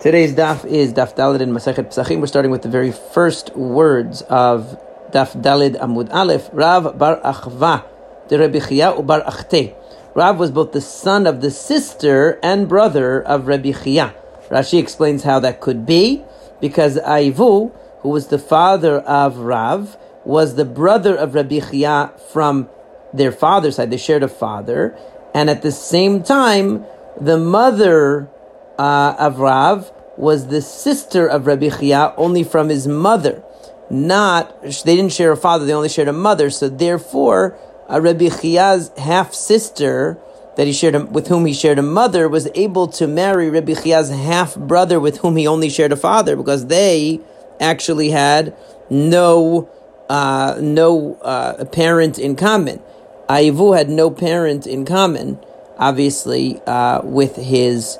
Today's 0.00 0.32
daf 0.32 0.64
is 0.64 0.92
daf 0.92 1.16
Dalid 1.16 1.40
in 1.40 1.50
Masechet 1.50 1.88
Pesachim. 1.88 2.20
We're 2.20 2.28
starting 2.28 2.52
with 2.52 2.62
the 2.62 2.68
very 2.68 2.92
first 2.92 3.56
words 3.56 4.22
of 4.22 4.80
daf 5.10 5.42
Dalid 5.42 5.74
Amud 5.80 6.14
Aleph. 6.14 6.48
Rav 6.52 6.96
Bar 6.96 7.20
Achva 7.22 7.84
de 8.28 8.38
Rebbe 8.38 8.60
Chia 8.60 8.92
Bar 9.02 9.22
Achte. 9.22 9.74
Rav 10.14 10.38
was 10.38 10.52
both 10.52 10.70
the 10.70 10.80
son 10.80 11.26
of 11.26 11.40
the 11.40 11.50
sister 11.50 12.38
and 12.44 12.68
brother 12.68 13.20
of 13.20 13.48
Rebbe 13.48 13.72
Chia. 13.72 14.14
Rashi 14.50 14.78
explains 14.78 15.24
how 15.24 15.40
that 15.40 15.60
could 15.60 15.84
be 15.84 16.22
because 16.60 16.96
Aivu, 16.98 17.72
who 18.02 18.08
was 18.08 18.28
the 18.28 18.38
father 18.38 19.00
of 19.00 19.38
Rav, 19.38 19.96
was 20.24 20.54
the 20.54 20.64
brother 20.64 21.16
of 21.16 21.34
Rebbe 21.34 21.60
Chia 21.72 22.12
from 22.32 22.68
their 23.12 23.32
father's 23.32 23.74
side. 23.74 23.90
They 23.90 23.96
shared 23.96 24.22
a 24.22 24.28
father, 24.28 24.96
and 25.34 25.50
at 25.50 25.62
the 25.62 25.72
same 25.72 26.22
time, 26.22 26.84
the 27.20 27.36
mother 27.36 28.30
uh, 28.78 29.82
was 30.16 30.48
the 30.48 30.60
sister 30.60 31.26
of 31.26 31.46
Rabbi 31.46 31.68
Chia 31.68 32.14
only 32.16 32.44
from 32.44 32.68
his 32.68 32.86
mother. 32.88 33.42
Not, 33.90 34.62
they 34.62 34.96
didn't 34.96 35.12
share 35.12 35.32
a 35.32 35.36
father, 35.36 35.64
they 35.64 35.72
only 35.72 35.88
shared 35.88 36.08
a 36.08 36.12
mother. 36.12 36.50
So 36.50 36.68
therefore, 36.68 37.58
uh, 37.88 38.00
Rabbi 38.00 38.28
Chia's 38.28 38.90
half 38.98 39.32
sister 39.32 40.18
that 40.56 40.66
he 40.66 40.72
shared 40.72 40.94
a, 40.94 41.04
with 41.04 41.28
whom 41.28 41.46
he 41.46 41.54
shared 41.54 41.78
a 41.78 41.82
mother 41.82 42.28
was 42.28 42.48
able 42.54 42.88
to 42.88 43.06
marry 43.06 43.48
Rabbi 43.48 43.74
Chia's 43.74 44.10
half 44.10 44.56
brother 44.56 44.98
with 44.98 45.18
whom 45.18 45.36
he 45.36 45.46
only 45.46 45.70
shared 45.70 45.92
a 45.92 45.96
father 45.96 46.36
because 46.36 46.66
they 46.66 47.20
actually 47.60 48.10
had 48.10 48.56
no 48.90 49.70
uh, 50.08 50.56
no 50.60 51.14
uh, 51.22 51.64
parent 51.66 52.18
in 52.18 52.34
common. 52.34 52.80
Aivu 53.28 53.76
had 53.76 53.90
no 53.90 54.10
parent 54.10 54.66
in 54.66 54.84
common, 54.86 55.38
obviously, 55.78 56.60
uh, 56.66 57.02
with 57.02 57.36
his 57.36 57.98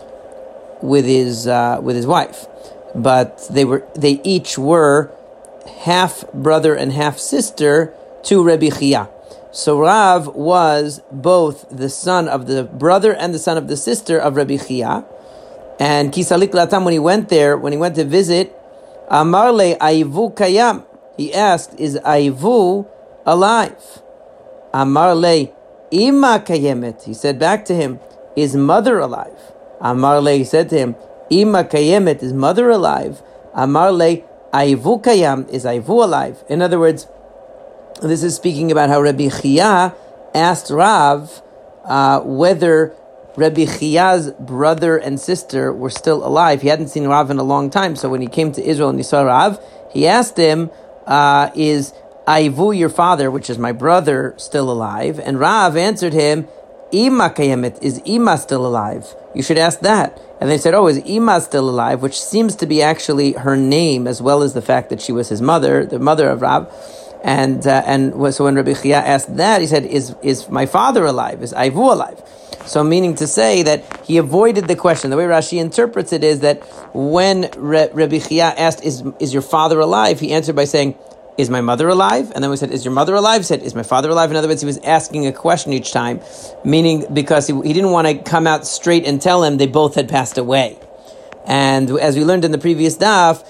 with 0.82 1.04
his 1.04 1.46
uh, 1.46 1.80
with 1.82 1.96
his 1.96 2.06
wife, 2.06 2.46
but 2.94 3.46
they 3.50 3.64
were 3.64 3.86
they 3.94 4.20
each 4.24 4.58
were 4.58 5.10
half 5.84 6.24
brother 6.32 6.74
and 6.74 6.92
half 6.92 7.18
sister 7.18 7.94
to 8.24 8.42
Rebbe 8.42 8.70
Chia. 8.70 9.08
So 9.50 9.80
Rav 9.80 10.28
was 10.34 11.00
both 11.10 11.66
the 11.70 11.88
son 11.88 12.28
of 12.28 12.46
the 12.46 12.64
brother 12.64 13.14
and 13.14 13.34
the 13.34 13.38
son 13.38 13.56
of 13.56 13.68
the 13.68 13.76
sister 13.76 14.18
of 14.18 14.36
Rebbe 14.36 14.58
Chia. 14.58 15.04
And 15.80 16.12
Kisalik 16.12 16.50
Latam, 16.50 16.84
when 16.84 16.92
he 16.92 16.98
went 16.98 17.28
there, 17.28 17.56
when 17.56 17.72
he 17.72 17.78
went 17.78 17.94
to 17.96 18.04
visit, 18.04 18.54
Amarle 19.10 19.78
Aivu 19.78 20.34
Kayam, 20.34 20.84
he 21.16 21.32
asked, 21.32 21.78
Is 21.78 21.98
Aivu 22.04 22.86
alive? 23.24 24.02
Amarle 24.74 25.52
Ima 25.90 26.42
Kayemet, 26.44 27.04
he 27.04 27.14
said 27.14 27.38
back 27.38 27.64
to 27.66 27.74
him, 27.74 28.00
Is 28.36 28.54
mother 28.54 28.98
alive? 28.98 29.52
Amarle 29.80 30.44
said 30.46 30.68
to 30.70 30.78
him, 30.78 30.96
Ima 31.30 31.64
kayemet, 31.64 32.22
is 32.22 32.32
mother 32.32 32.70
alive? 32.70 33.22
Amarle, 33.54 34.24
Aivu 34.52 35.02
kayam, 35.02 35.48
is 35.50 35.64
Aivu 35.64 36.04
alive? 36.04 36.42
In 36.48 36.62
other 36.62 36.78
words, 36.78 37.06
this 38.02 38.22
is 38.22 38.34
speaking 38.36 38.70
about 38.70 38.88
how 38.88 39.00
Rabbi 39.00 39.28
Chia 39.28 39.94
asked 40.34 40.70
Rav 40.70 41.42
uh, 41.84 42.20
whether 42.20 42.94
Rabbi 43.36 43.66
Chia's 43.66 44.30
brother 44.32 44.96
and 44.96 45.20
sister 45.20 45.72
were 45.72 45.90
still 45.90 46.24
alive. 46.26 46.62
He 46.62 46.68
hadn't 46.68 46.88
seen 46.88 47.06
Rav 47.06 47.30
in 47.30 47.38
a 47.38 47.42
long 47.42 47.70
time, 47.70 47.96
so 47.96 48.08
when 48.08 48.20
he 48.20 48.26
came 48.26 48.52
to 48.52 48.64
Israel 48.64 48.88
and 48.88 48.98
he 48.98 49.02
saw 49.02 49.22
Rav, 49.22 49.60
he 49.90 50.06
asked 50.06 50.36
him, 50.36 50.70
uh, 51.06 51.50
"Is 51.54 51.92
Aivu 52.26 52.76
your 52.76 52.88
father, 52.88 53.30
which 53.30 53.48
is 53.48 53.58
my 53.58 53.72
brother, 53.72 54.34
still 54.38 54.70
alive?" 54.70 55.18
And 55.18 55.38
Rav 55.38 55.76
answered 55.76 56.12
him, 56.12 56.48
Ima 56.92 57.30
kayemet, 57.30 57.82
is 57.82 58.00
Ima 58.04 58.38
still 58.38 58.66
alive? 58.66 59.14
You 59.34 59.42
should 59.42 59.58
ask 59.58 59.80
that. 59.80 60.20
And 60.40 60.50
they 60.50 60.58
said, 60.58 60.74
oh, 60.74 60.86
is 60.86 60.98
Ima 60.98 61.40
still 61.40 61.68
alive? 61.68 62.02
Which 62.02 62.20
seems 62.20 62.56
to 62.56 62.66
be 62.66 62.82
actually 62.82 63.32
her 63.32 63.56
name, 63.56 64.06
as 64.06 64.22
well 64.22 64.42
as 64.42 64.54
the 64.54 64.62
fact 64.62 64.90
that 64.90 65.00
she 65.00 65.12
was 65.12 65.28
his 65.28 65.42
mother, 65.42 65.84
the 65.84 65.98
mother 65.98 66.28
of 66.28 66.40
Rab. 66.42 66.72
And 67.22 67.66
uh, 67.66 67.82
and 67.84 68.12
so 68.32 68.44
when 68.44 68.54
Rabbi 68.54 68.74
Chia 68.74 68.98
asked 68.98 69.36
that, 69.38 69.60
he 69.60 69.66
said, 69.66 69.84
"Is 69.84 70.14
is 70.22 70.48
my 70.48 70.66
father 70.66 71.04
alive? 71.04 71.42
Is 71.42 71.52
Aivu 71.52 71.92
alive?" 71.92 72.22
So 72.64 72.84
meaning 72.84 73.16
to 73.16 73.26
say 73.26 73.64
that 73.64 74.06
he 74.06 74.18
avoided 74.18 74.68
the 74.68 74.76
question. 74.76 75.10
The 75.10 75.16
way 75.16 75.24
Rashi 75.24 75.58
interprets 75.58 76.12
it 76.12 76.22
is 76.22 76.40
that 76.40 76.62
when 76.94 77.50
Re- 77.56 77.88
Rabbi 77.92 78.20
Chia 78.20 78.44
asked, 78.44 78.84
"Is 78.84 79.02
is 79.18 79.32
your 79.32 79.42
father 79.42 79.80
alive?" 79.80 80.20
He 80.20 80.32
answered 80.32 80.54
by 80.54 80.64
saying, 80.64 80.94
is 81.38 81.48
my 81.48 81.60
mother 81.60 81.88
alive? 81.88 82.32
And 82.34 82.42
then 82.42 82.50
we 82.50 82.56
said, 82.56 82.72
is 82.72 82.84
your 82.84 82.92
mother 82.92 83.14
alive? 83.14 83.40
He 83.40 83.44
said, 83.44 83.62
is 83.62 83.74
my 83.74 83.84
father 83.84 84.10
alive? 84.10 84.30
In 84.30 84.36
other 84.36 84.48
words, 84.48 84.60
he 84.60 84.66
was 84.66 84.78
asking 84.78 85.26
a 85.26 85.32
question 85.32 85.72
each 85.72 85.92
time, 85.92 86.20
meaning 86.64 87.06
because 87.14 87.46
he, 87.46 87.54
he 87.62 87.72
didn't 87.72 87.92
want 87.92 88.08
to 88.08 88.18
come 88.18 88.46
out 88.46 88.66
straight 88.66 89.06
and 89.06 89.22
tell 89.22 89.44
him 89.44 89.56
they 89.56 89.68
both 89.68 89.94
had 89.94 90.08
passed 90.08 90.36
away. 90.36 90.78
And 91.46 91.88
as 91.98 92.16
we 92.16 92.24
learned 92.24 92.44
in 92.44 92.50
the 92.50 92.58
previous 92.58 92.98
daf, 92.98 93.46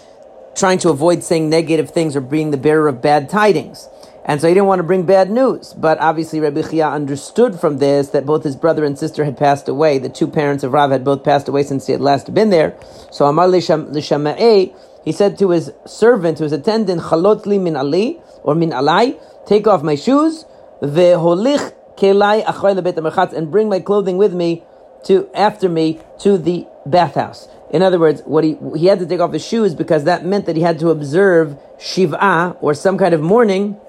trying 0.54 0.78
to 0.78 0.90
avoid 0.90 1.24
saying 1.24 1.48
negative 1.48 1.90
things 1.90 2.14
or 2.14 2.20
being 2.20 2.50
the 2.50 2.56
bearer 2.56 2.88
of 2.88 3.00
bad 3.00 3.28
tidings. 3.28 3.88
And 4.24 4.42
so 4.42 4.48
he 4.48 4.52
didn't 4.52 4.66
want 4.66 4.80
to 4.80 4.84
bring 4.84 5.04
bad 5.04 5.30
news. 5.30 5.72
But 5.72 5.98
obviously, 6.00 6.38
Rabbi 6.38 6.60
Chia 6.60 6.88
understood 6.88 7.58
from 7.58 7.78
this 7.78 8.08
that 8.08 8.26
both 8.26 8.44
his 8.44 8.56
brother 8.56 8.84
and 8.84 8.98
sister 8.98 9.24
had 9.24 9.38
passed 9.38 9.68
away. 9.68 9.98
The 9.98 10.10
two 10.10 10.28
parents 10.28 10.62
of 10.62 10.74
Rav 10.74 10.90
had 10.90 11.02
both 11.02 11.24
passed 11.24 11.48
away 11.48 11.62
since 11.62 11.86
he 11.86 11.92
had 11.92 12.02
last 12.02 12.34
been 12.34 12.50
there. 12.50 12.76
So 13.10 13.24
Amar 13.24 13.46
Lishama'e, 13.46 14.74
he 15.08 15.12
said 15.12 15.38
to 15.38 15.48
his 15.48 15.72
servant, 15.86 16.36
to 16.36 16.44
his 16.44 16.52
attendant, 16.52 17.00
Chalotli 17.00 17.58
min 17.58 17.76
Ali, 17.76 18.20
or 18.42 18.54
min 18.54 18.72
alai, 18.72 19.18
take 19.46 19.66
off 19.66 19.82
my 19.82 19.94
shoes, 19.94 20.44
veholich 20.82 21.72
kelai 21.96 22.44
achay 22.44 22.78
lebet 22.78 23.32
and 23.32 23.50
bring 23.50 23.70
my 23.70 23.80
clothing 23.80 24.18
with 24.18 24.34
me 24.34 24.62
to 25.04 25.26
after 25.32 25.66
me 25.66 25.98
to 26.18 26.36
the 26.36 26.66
bathhouse. 26.84 27.48
In 27.70 27.80
other 27.80 27.98
words, 27.98 28.20
what 28.26 28.44
he 28.44 28.58
he 28.76 28.84
had 28.84 28.98
to 28.98 29.06
take 29.06 29.20
off 29.20 29.32
his 29.32 29.42
shoes 29.42 29.74
because 29.74 30.04
that 30.04 30.26
meant 30.26 30.44
that 30.44 30.56
he 30.56 30.62
had 30.62 30.78
to 30.80 30.90
observe 30.90 31.56
shiva 31.78 32.54
or 32.60 32.74
some 32.74 32.98
kind 32.98 33.14
of 33.14 33.22
mourning 33.22 33.80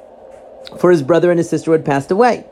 for 0.78 0.90
his 0.90 1.04
brother 1.04 1.32
and 1.32 1.38
his 1.38 1.50
sister 1.50 1.66
who 1.66 1.74
had 1.74 1.84
passed 1.84 2.12
away. 2.12 2.46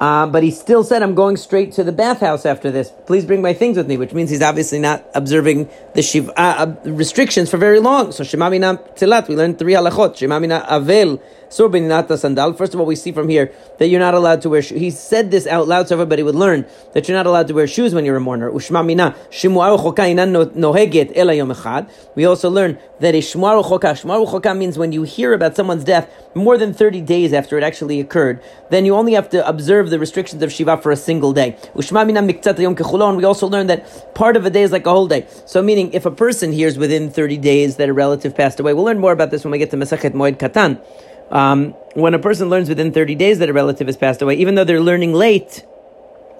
Uh, 0.00 0.26
but 0.26 0.42
he 0.42 0.50
still 0.50 0.82
said, 0.82 1.02
I'm 1.02 1.14
going 1.14 1.36
straight 1.36 1.72
to 1.72 1.84
the 1.84 1.92
bathhouse 1.92 2.46
after 2.46 2.70
this. 2.70 2.90
Please 3.06 3.26
bring 3.26 3.42
my 3.42 3.52
things 3.52 3.76
with 3.76 3.86
me, 3.86 3.98
which 3.98 4.14
means 4.14 4.30
he's 4.30 4.40
obviously 4.40 4.78
not 4.78 5.04
observing 5.14 5.68
the 5.94 6.00
shiv, 6.00 6.30
uh, 6.30 6.32
uh, 6.36 6.74
restrictions 6.84 7.50
for 7.50 7.58
very 7.58 7.80
long. 7.80 8.10
So 8.12 8.24
Shemamina 8.24 8.96
Tilat, 8.96 9.28
we 9.28 9.36
learned 9.36 9.58
three 9.58 9.74
halachot. 9.74 10.16
Shemamina 10.16 10.66
Avel, 10.66 11.20
Sandal. 11.50 12.52
First 12.54 12.74
of 12.74 12.80
all, 12.80 12.86
we 12.86 12.96
see 12.96 13.12
from 13.12 13.28
here 13.28 13.52
that 13.78 13.88
you're 13.88 14.00
not 14.00 14.14
allowed 14.14 14.42
to 14.42 14.48
wear 14.48 14.62
shoes. 14.62 14.80
He 14.80 14.90
said 14.90 15.30
this 15.30 15.46
out 15.46 15.68
loud 15.68 15.88
so 15.88 15.96
everybody 15.96 16.22
would 16.22 16.34
learn 16.34 16.64
that 16.94 17.08
you're 17.08 17.16
not 17.16 17.26
allowed 17.26 17.48
to 17.48 17.54
wear 17.54 17.66
shoes 17.66 17.94
when 17.94 18.04
you're 18.04 18.16
a 18.16 18.20
mourner. 18.20 18.50
Ushmamina, 18.50 19.14
Noheget 20.54 21.12
Ela 21.14 21.34
Yom 21.34 21.52
We 22.14 22.24
also 22.24 22.48
learn 22.48 22.78
that 23.00 23.14
a 23.14 23.18
Shmuar 23.18 23.64
Choka, 23.64 23.92
Shmuar 24.00 24.26
Choka 24.26 24.56
means 24.56 24.78
when 24.78 24.92
you 24.92 25.02
hear 25.02 25.32
about 25.32 25.56
someone's 25.56 25.84
death 25.84 26.08
more 26.34 26.56
than 26.56 26.72
30 26.72 27.00
days 27.00 27.32
after 27.32 27.58
it 27.58 27.64
actually 27.64 28.00
occurred, 28.00 28.42
then 28.70 28.84
you 28.84 28.94
only 28.94 29.14
have 29.14 29.28
to 29.30 29.46
observe 29.48 29.90
the 29.90 29.98
restrictions 29.98 30.42
of 30.42 30.52
Shiva 30.52 30.76
for 30.76 30.92
a 30.92 30.96
single 30.96 31.32
day. 31.32 31.56
Ushmamina 31.74 32.28
Miktat 32.28 32.58
Yom 32.58 32.76
Kechulon. 32.76 33.16
We 33.16 33.24
also 33.24 33.48
learn 33.48 33.66
that 33.66 34.14
part 34.14 34.36
of 34.36 34.46
a 34.46 34.50
day 34.50 34.62
is 34.62 34.72
like 34.72 34.86
a 34.86 34.90
whole 34.90 35.08
day. 35.08 35.26
So 35.46 35.62
meaning 35.62 35.92
if 35.92 36.06
a 36.06 36.10
person 36.10 36.52
hears 36.52 36.78
within 36.78 37.10
30 37.10 37.38
days 37.38 37.76
that 37.76 37.88
a 37.88 37.92
relative 37.92 38.36
passed 38.36 38.60
away, 38.60 38.72
we'll 38.74 38.84
learn 38.84 38.98
more 38.98 39.12
about 39.12 39.30
this 39.30 39.44
when 39.44 39.50
we 39.50 39.58
get 39.58 39.70
to 39.70 39.76
Masachet 39.76 40.12
Moed 40.12 40.38
Katan. 40.38 40.80
Um, 41.30 41.72
when 41.94 42.14
a 42.14 42.18
person 42.18 42.48
learns 42.48 42.68
within 42.68 42.92
30 42.92 43.14
days 43.14 43.38
that 43.38 43.48
a 43.48 43.52
relative 43.52 43.86
has 43.86 43.96
passed 43.96 44.22
away, 44.22 44.34
even 44.36 44.54
though 44.54 44.64
they're 44.64 44.80
learning 44.80 45.12
late, 45.12 45.64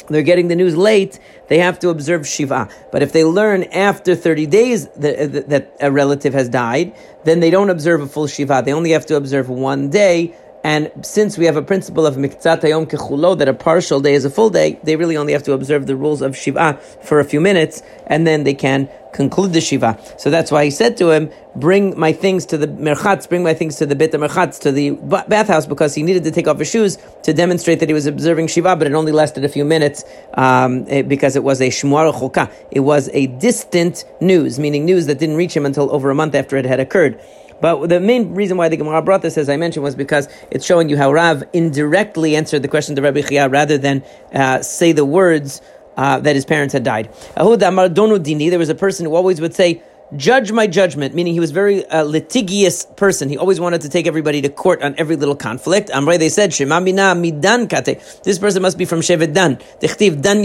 they're 0.09 0.23
getting 0.23 0.49
the 0.49 0.57
news 0.57 0.77
late, 0.77 1.21
they 1.49 1.59
have 1.59 1.79
to 1.81 1.89
observe 1.91 2.27
Shiva. 2.27 2.69
But 2.91 3.03
if 3.03 3.13
they 3.13 3.25
learn 3.25 3.65
after 3.65 4.17
30 4.17 4.47
days 4.47 4.89
that, 4.97 5.49
that 5.49 5.77
a 5.81 5.93
relative 5.93 6.35
has 6.35 6.49
died, 6.49 6.95
then 7.25 7.41
they 7.41 7.51
don't 7.51 7.71
observe 7.71 8.01
a 8.01 8.07
full 8.07 8.27
Shiva. 8.27 8.63
They 8.65 8.73
only 8.73 8.91
have 8.91 9.07
to 9.07 9.17
observe 9.17 9.49
one 9.49 9.91
day 9.91 10.35
and 10.63 10.91
since 11.03 11.39
we 11.39 11.47
have 11.47 11.57
a 11.57 11.63
principle 11.63 12.07
of 12.07 12.17
miktzat 12.17 12.61
hayom 12.61 12.87
kechulo, 12.87 13.37
that 13.39 13.49
a 13.49 13.55
partial 13.55 14.01
day 14.01 14.15
is 14.15 14.25
a 14.25 14.31
full 14.31 14.51
day, 14.51 14.79
they 14.83 14.97
really 14.97 15.17
only 15.17 15.33
have 15.33 15.43
to 15.45 15.53
observe 15.53 15.87
the 15.87 15.97
rules 15.97 16.21
of 16.21 16.37
shiva 16.37 16.79
for 17.03 17.19
a 17.19 17.25
few 17.25 17.41
minutes, 17.41 17.83
and 18.07 18.27
then 18.27 18.45
they 18.45 18.55
can 18.55 18.89
conclude 19.13 19.53
the 19.53 19.61
shiva. 19.61 19.99
So 20.19 20.31
that's 20.31 20.53
why 20.53 20.65
he 20.65 20.71
said 20.71 20.97
to 20.99 21.11
him, 21.11 21.31
"Bring 21.57 21.99
my 21.99 22.13
things 22.13 22.47
to 22.47 22.57
the 22.57 22.69
merchatz, 22.69 23.29
bring 23.29 23.43
my 23.43 23.55
things 23.55 23.77
to 23.77 23.87
the 23.87 23.97
bit 23.97 24.13
merchatz, 24.13 24.59
to 24.61 24.71
the 24.71 24.91
bathhouse," 25.29 25.67
because 25.67 25.95
he 25.95 26.03
needed 26.03 26.25
to 26.25 26.31
take 26.31 26.47
off 26.47 26.59
his 26.59 26.69
shoes 26.69 26.99
to 27.23 27.33
demonstrate 27.33 27.81
that 27.81 27.89
he 27.89 27.95
was 27.95 28.07
observing 28.07 28.47
shiva, 28.47 28.77
but 28.77 28.87
it 28.87 28.93
only 28.93 29.13
lasted 29.13 29.45
a 29.45 29.49
few 29.49 29.65
minutes 29.65 30.05
um, 30.35 30.85
because 31.09 31.37
it 31.37 31.43
was 31.43 31.61
a 31.61 31.69
shmuar 31.69 32.13
choka. 32.13 32.51
It 32.71 32.81
was 32.81 33.09
a 33.13 33.27
distant 33.27 34.05
news, 34.21 34.59
meaning 34.59 34.85
news 34.85 35.07
that 35.07 35.19
didn't 35.19 35.37
reach 35.37 35.57
him 35.57 35.67
until 35.67 35.93
over 35.93 36.11
a 36.11 36.15
month 36.15 36.35
after 36.35 36.57
it 36.57 36.65
had 36.67 36.81
occurred. 36.81 37.19
But 37.61 37.89
the 37.89 38.01
main 38.01 38.35
reason 38.35 38.57
why 38.57 38.69
the 38.69 38.77
Gemara 38.77 39.03
brought 39.03 39.23
this, 39.23 39.37
as 39.37 39.49
I 39.49 39.57
mentioned, 39.57 39.85
was 39.85 39.95
because 39.95 40.29
it's 40.51 40.65
showing 40.65 40.89
you 40.89 40.97
how 40.97 41.13
Rav 41.13 41.45
indirectly 41.53 42.37
answered 42.37 42.63
the 42.63 42.69
question 42.69 42.97
to 42.97 43.03
Rabbi 43.03 43.23
Chia 43.23 43.49
rather 43.49 43.79
than 43.79 44.03
uh, 44.33 44.63
say 44.63 44.93
the 44.93 45.05
words 45.05 45.61
uh, 45.97 46.21
that 46.21 46.35
his 46.35 46.45
parents 46.45 46.73
had 46.73 46.85
died. 46.85 47.13
There 47.37 48.59
was 48.59 48.69
a 48.69 48.75
person 48.75 49.07
who 49.07 49.15
always 49.15 49.41
would 49.41 49.55
say, 49.55 49.83
judge 50.17 50.51
my 50.51 50.67
judgment, 50.67 51.15
meaning 51.15 51.35
he 51.35 51.41
was 51.41 51.51
very 51.51 51.87
uh, 51.87 52.03
litigious 52.03 52.85
person. 52.97 53.29
He 53.29 53.37
always 53.37 53.61
wanted 53.61 53.83
to 53.83 53.89
take 53.89 54.07
everybody 54.07 54.41
to 54.43 54.49
court 54.49 54.83
on 54.83 54.95
every 54.99 55.17
little 55.17 55.37
conflict. 55.37 55.91
Amrei, 55.91 56.19
they 56.19 56.29
said, 56.29 56.53
Shema 56.53 56.81
mina 56.81 57.15
midan 57.15 57.69
kate. 57.69 58.01
This 58.25 58.39
person 58.39 58.63
must 58.63 58.79
be 58.79 58.85
from 58.85 59.01
Shevet 59.01 59.33
Dan. 59.35 59.59
Dan 59.81 60.43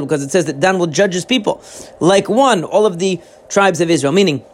because 0.00 0.22
it 0.22 0.30
says 0.30 0.44
that 0.44 0.60
Dan 0.60 0.78
will 0.78 0.86
judge 0.86 1.14
his 1.14 1.24
people 1.24 1.62
like 2.00 2.28
one, 2.28 2.64
all 2.64 2.86
of 2.86 2.98
the 2.98 3.20
tribes 3.48 3.80
of 3.80 3.90
Israel, 3.90 4.12
meaning 4.12 4.44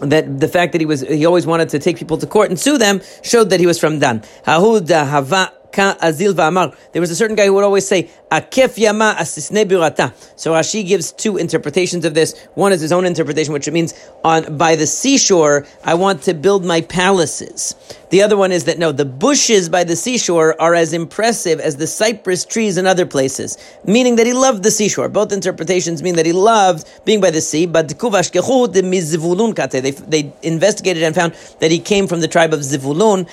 that 0.00 0.40
the 0.40 0.48
fact 0.48 0.72
that 0.72 0.80
he 0.80 0.86
was 0.86 1.02
he 1.02 1.26
always 1.26 1.46
wanted 1.46 1.68
to 1.70 1.78
take 1.78 1.98
people 1.98 2.16
to 2.18 2.26
court 2.26 2.50
and 2.50 2.58
sue 2.58 2.78
them 2.78 3.00
showed 3.22 3.50
that 3.50 3.60
he 3.60 3.66
was 3.66 3.78
from 3.78 3.98
Dan. 3.98 4.20
Hahuda 4.46 5.08
hava 5.08 5.52
azil 5.72 6.34
v'amar. 6.34 6.74
There 6.92 7.00
was 7.00 7.10
a 7.10 7.16
certain 7.16 7.36
guy 7.36 7.46
who 7.46 7.54
would 7.54 7.64
always 7.64 7.86
say, 7.86 8.10
Akef 8.30 8.78
yama 8.78 9.16
asisne 9.18 9.64
birata. 9.64 10.12
So 10.36 10.52
Rashi 10.52 10.86
gives 10.86 11.12
two 11.12 11.36
interpretations 11.36 12.04
of 12.04 12.14
this. 12.14 12.38
One 12.54 12.72
is 12.72 12.80
his 12.80 12.92
own 12.92 13.04
interpretation, 13.04 13.52
which 13.52 13.68
it 13.68 13.72
means 13.72 13.94
on 14.24 14.56
by 14.56 14.76
the 14.76 14.86
seashore, 14.86 15.66
I 15.84 15.94
want 15.94 16.22
to 16.22 16.34
build 16.34 16.64
my 16.64 16.80
palaces. 16.82 17.74
The 18.10 18.22
other 18.22 18.36
one 18.36 18.50
is 18.50 18.64
that 18.64 18.78
no, 18.78 18.90
the 18.90 19.04
bushes 19.04 19.68
by 19.68 19.84
the 19.84 19.94
seashore 19.94 20.60
are 20.60 20.74
as 20.74 20.92
impressive 20.92 21.60
as 21.60 21.76
the 21.76 21.86
cypress 21.86 22.44
trees 22.44 22.76
in 22.76 22.86
other 22.86 23.06
places, 23.06 23.56
meaning 23.84 24.16
that 24.16 24.26
he 24.26 24.32
loved 24.32 24.64
the 24.64 24.72
seashore. 24.72 25.08
Both 25.08 25.32
interpretations 25.32 26.02
mean 26.02 26.16
that 26.16 26.26
he 26.26 26.32
loved 26.32 26.90
being 27.04 27.20
by 27.20 27.30
the 27.30 27.40
sea, 27.40 27.66
but 27.66 27.88
they, 27.88 29.90
they 29.90 30.32
investigated 30.42 31.02
and 31.04 31.14
found 31.14 31.34
that 31.60 31.70
he 31.70 31.78
came 31.78 32.08
from 32.08 32.20
the 32.20 32.28
tribe 32.28 32.52
of 32.52 32.60
Zivulun, 32.60 33.28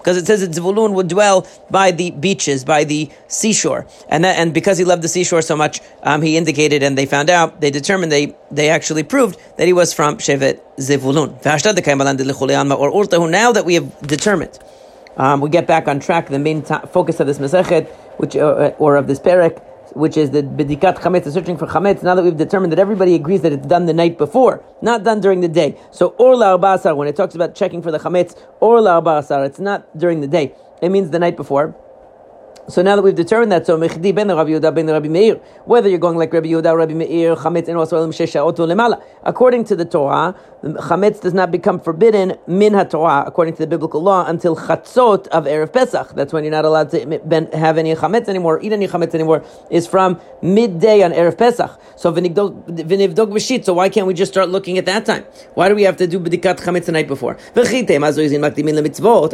because 0.00 0.16
it 0.16 0.26
says 0.26 0.40
that 0.40 0.50
Zivulun 0.52 0.94
would 0.94 1.08
dwell 1.08 1.46
by 1.70 1.90
the 1.90 2.10
beaches, 2.10 2.64
by 2.64 2.84
the 2.84 3.10
seashore. 3.28 3.86
And 4.08 4.24
that, 4.24 4.38
and 4.38 4.54
because 4.54 4.78
he 4.78 4.84
loved 4.84 5.02
the 5.02 5.08
seashore 5.08 5.42
so 5.42 5.56
much, 5.56 5.80
um, 6.02 6.22
he 6.22 6.38
indicated 6.38 6.82
and 6.82 6.96
they 6.96 7.04
found 7.04 7.28
out, 7.28 7.60
they 7.60 7.70
determined, 7.70 8.10
they, 8.10 8.34
they 8.50 8.70
actually 8.70 9.02
proved 9.02 9.38
that 9.58 9.66
he 9.66 9.74
was 9.74 9.92
from 9.92 10.16
Shevet 10.16 10.62
Zevulun. 10.78 11.36
Or 13.20 13.28
now 13.28 13.52
that 13.52 13.64
we 13.66 13.74
have 13.74 14.00
determined, 14.00 14.58
um, 15.18 15.42
we 15.42 15.50
get 15.50 15.66
back 15.66 15.86
on 15.86 16.00
track, 16.00 16.28
the 16.28 16.38
main 16.38 16.62
focus 16.62 17.20
of 17.20 17.26
this 17.26 17.38
Masechet, 17.38 17.88
which, 18.16 18.36
uh, 18.36 18.72
or 18.78 18.96
of 18.96 19.06
this 19.06 19.20
Perek, 19.20 19.62
which 19.92 20.16
is 20.16 20.30
the 20.30 20.42
Bedikat 20.42 20.98
Chametz, 20.98 21.24
the 21.24 21.32
searching 21.32 21.56
for 21.56 21.66
Chametz, 21.66 22.02
now 22.02 22.14
that 22.14 22.22
we've 22.22 22.36
determined 22.36 22.72
that 22.72 22.78
everybody 22.78 23.14
agrees 23.14 23.42
that 23.42 23.52
it's 23.52 23.66
done 23.66 23.86
the 23.86 23.92
night 23.92 24.18
before, 24.18 24.62
not 24.82 25.04
done 25.04 25.20
during 25.20 25.40
the 25.40 25.48
day. 25.48 25.78
So, 25.90 26.08
Or 26.18 26.36
La 26.36 26.56
when 26.56 27.08
it 27.08 27.16
talks 27.16 27.34
about 27.34 27.54
checking 27.54 27.82
for 27.82 27.90
the 27.90 27.98
Chametz, 27.98 28.36
Or 28.60 28.80
La 28.80 29.00
it's 29.42 29.60
not 29.60 29.98
during 29.98 30.20
the 30.20 30.28
day. 30.28 30.54
It 30.82 30.90
means 30.90 31.10
the 31.10 31.18
night 31.18 31.36
before. 31.36 31.74
So 32.70 32.82
now 32.82 32.94
that 32.94 33.02
we've 33.02 33.14
determined 33.14 33.50
that, 33.50 33.66
so 33.66 33.76
mechdi 33.76 34.14
ben 34.14 34.28
Rabbi 34.28 34.50
Yehuda 34.50 34.72
ben 34.72 34.86
Rabbi 34.86 35.08
Meir, 35.08 35.34
whether 35.64 35.88
you're 35.88 35.98
going 35.98 36.16
like 36.16 36.32
Rabbi 36.32 36.46
Yehuda, 36.46 36.76
Rabbi 36.76 36.94
Meir, 36.94 37.34
chametz 37.34 37.66
and 37.66 37.76
also 37.76 37.96
lemala. 38.06 39.02
According 39.24 39.64
to 39.64 39.74
the 39.74 39.84
Torah, 39.84 40.36
chametz 40.62 41.20
does 41.20 41.34
not 41.34 41.50
become 41.50 41.80
forbidden 41.80 42.38
min 42.46 42.74
Torah 42.88 43.24
according 43.26 43.54
to 43.54 43.58
the 43.58 43.66
biblical 43.66 44.00
law 44.00 44.24
until 44.26 44.54
chatzot 44.54 45.26
of 45.28 45.46
erev 45.46 45.72
Pesach. 45.72 46.14
That's 46.14 46.32
when 46.32 46.44
you're 46.44 46.52
not 46.52 46.64
allowed 46.64 46.90
to 46.90 47.00
have 47.54 47.76
any 47.76 47.92
chametz 47.96 48.28
anymore, 48.28 48.60
eat 48.62 48.72
any 48.72 48.86
chametz 48.86 49.14
anymore. 49.14 49.42
Is 49.68 49.88
from 49.88 50.20
midday 50.40 51.02
on 51.02 51.10
erev 51.10 51.36
Pesach. 51.36 51.76
So 51.96 52.12
v'nivdog 52.12 53.32
v'shit. 53.32 53.64
So 53.64 53.74
why 53.74 53.88
can't 53.88 54.06
we 54.06 54.14
just 54.14 54.30
start 54.32 54.48
looking 54.48 54.78
at 54.78 54.86
that 54.86 55.06
time? 55.06 55.24
Why 55.54 55.68
do 55.68 55.74
we 55.74 55.82
have 55.82 55.96
to 55.96 56.06
do 56.06 56.20
b'dikat 56.20 56.60
chametz 56.60 56.84
the 56.84 56.92
night 56.92 57.08
before? 57.08 57.36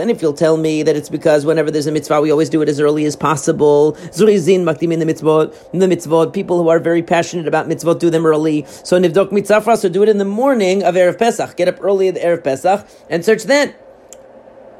And 0.00 0.10
if 0.10 0.22
you'll 0.22 0.32
tell 0.32 0.56
me 0.56 0.82
that 0.82 0.96
it's 0.96 1.10
because 1.10 1.44
whenever 1.44 1.70
there's 1.70 1.86
a 1.86 1.92
mitzvah, 1.92 2.22
we 2.22 2.30
always 2.30 2.48
do 2.48 2.62
it 2.62 2.70
as 2.70 2.80
early 2.80 3.04
as 3.04 3.14
possible 3.14 3.25
possible. 3.26 3.94
Zurizin 4.18 4.60
makdimin 4.68 5.00
the 5.00 5.08
mitzvot, 5.12 5.46
the 5.72 5.88
mitzvot. 5.92 6.32
People 6.32 6.62
who 6.62 6.68
are 6.68 6.78
very 6.78 7.02
passionate 7.02 7.48
about 7.48 7.68
mitzvot 7.68 7.98
do 7.98 8.08
them 8.08 8.24
early. 8.24 8.64
So 8.84 9.00
nivdok 9.00 9.30
mitzafra, 9.38 9.76
so 9.76 9.88
do 9.88 10.04
it 10.04 10.08
in 10.08 10.18
the 10.18 10.30
morning 10.42 10.84
of 10.84 10.94
erev 10.94 11.18
Pesach. 11.18 11.56
Get 11.56 11.66
up 11.66 11.78
early 11.80 12.06
at 12.06 12.14
the 12.14 12.20
erev 12.20 12.44
Pesach 12.44 12.86
and 13.10 13.24
search 13.24 13.42
then. 13.44 13.74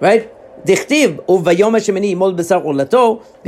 Right? 0.00 0.30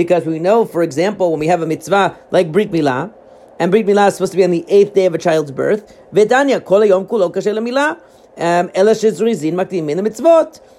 because 0.00 0.24
we 0.26 0.38
know, 0.38 0.64
for 0.64 0.82
example, 0.82 1.30
when 1.30 1.40
we 1.40 1.46
have 1.46 1.62
a 1.62 1.66
mitzvah 1.66 2.16
like 2.30 2.52
Brit 2.52 2.70
Milah, 2.70 3.12
and 3.58 3.70
Brit 3.72 3.86
Milah 3.86 4.08
is 4.08 4.14
supposed 4.14 4.32
to 4.32 4.36
be 4.36 4.44
on 4.44 4.50
the 4.50 4.64
eighth 4.68 4.94
day 4.94 5.06
of 5.06 5.14
a 5.14 5.18
child's 5.18 5.50
birth, 5.50 5.82
um, 8.38 8.70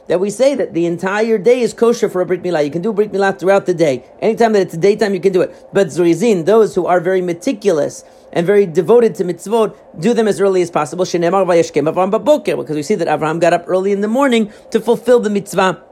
that 0.07 0.19
we 0.19 0.29
say 0.29 0.56
that 0.56 0.73
the 0.73 0.85
entire 0.85 1.38
day 1.38 1.61
is 1.61 1.73
kosher 1.73 2.09
for 2.09 2.21
a 2.21 2.25
Brit 2.25 2.41
Milah. 2.41 2.63
You 2.65 2.71
can 2.71 2.81
do 2.81 2.94
Brit 2.94 3.11
Milah 3.11 3.38
throughout 3.38 3.65
the 3.65 3.73
day. 3.73 4.03
Anytime 4.21 4.53
that 4.53 4.61
it's 4.61 4.77
daytime, 4.77 5.13
you 5.13 5.19
can 5.19 5.33
do 5.33 5.41
it. 5.41 5.53
But 5.71 5.88
Zurizin, 5.88 6.45
those 6.45 6.73
who 6.75 6.85
are 6.88 7.00
very 7.00 7.21
meticulous 7.21 8.03
and 8.31 8.45
very 8.45 8.65
devoted 8.65 9.15
to 9.15 9.23
mitzvot, 9.23 9.75
do 10.00 10.13
them 10.13 10.27
as 10.27 10.39
early 10.39 10.61
as 10.61 10.71
possible. 10.71 11.06
Because 11.06 12.75
we 12.75 12.83
see 12.83 12.95
that 12.95 13.07
Abraham 13.07 13.39
got 13.39 13.53
up 13.53 13.65
early 13.67 13.91
in 13.91 14.01
the 14.01 14.07
morning 14.07 14.51
to 14.71 14.79
fulfill 14.79 15.19
the 15.19 15.29
mitzvah 15.29 15.83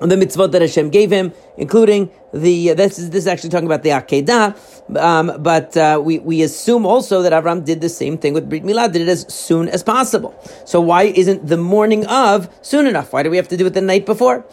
the 0.00 0.16
mitzvot 0.16 0.52
that 0.52 0.62
Hashem 0.62 0.90
gave 0.90 1.10
him, 1.10 1.32
including 1.56 2.10
the 2.32 2.70
uh, 2.70 2.74
this 2.74 2.98
is 2.98 3.10
this 3.10 3.24
is 3.24 3.26
actually 3.26 3.50
talking 3.50 3.66
about 3.66 3.82
the 3.82 3.90
Akedah, 3.90 4.54
um, 4.96 5.42
but 5.42 5.76
uh, 5.76 6.00
we 6.02 6.20
we 6.20 6.42
assume 6.42 6.86
also 6.86 7.22
that 7.22 7.32
Avram 7.32 7.64
did 7.64 7.80
the 7.80 7.88
same 7.88 8.16
thing 8.16 8.32
with 8.34 8.48
Brit 8.48 8.62
Milah, 8.62 8.92
did 8.92 9.02
it 9.02 9.08
as 9.08 9.26
soon 9.32 9.68
as 9.68 9.82
possible. 9.82 10.34
So 10.64 10.80
why 10.80 11.04
isn't 11.04 11.46
the 11.48 11.56
morning 11.56 12.06
of 12.06 12.48
soon 12.62 12.86
enough? 12.86 13.12
Why 13.12 13.22
do 13.24 13.30
we 13.30 13.36
have 13.36 13.48
to 13.48 13.56
do 13.56 13.66
it 13.66 13.74
the 13.74 13.80
night 13.80 14.06
before? 14.06 14.44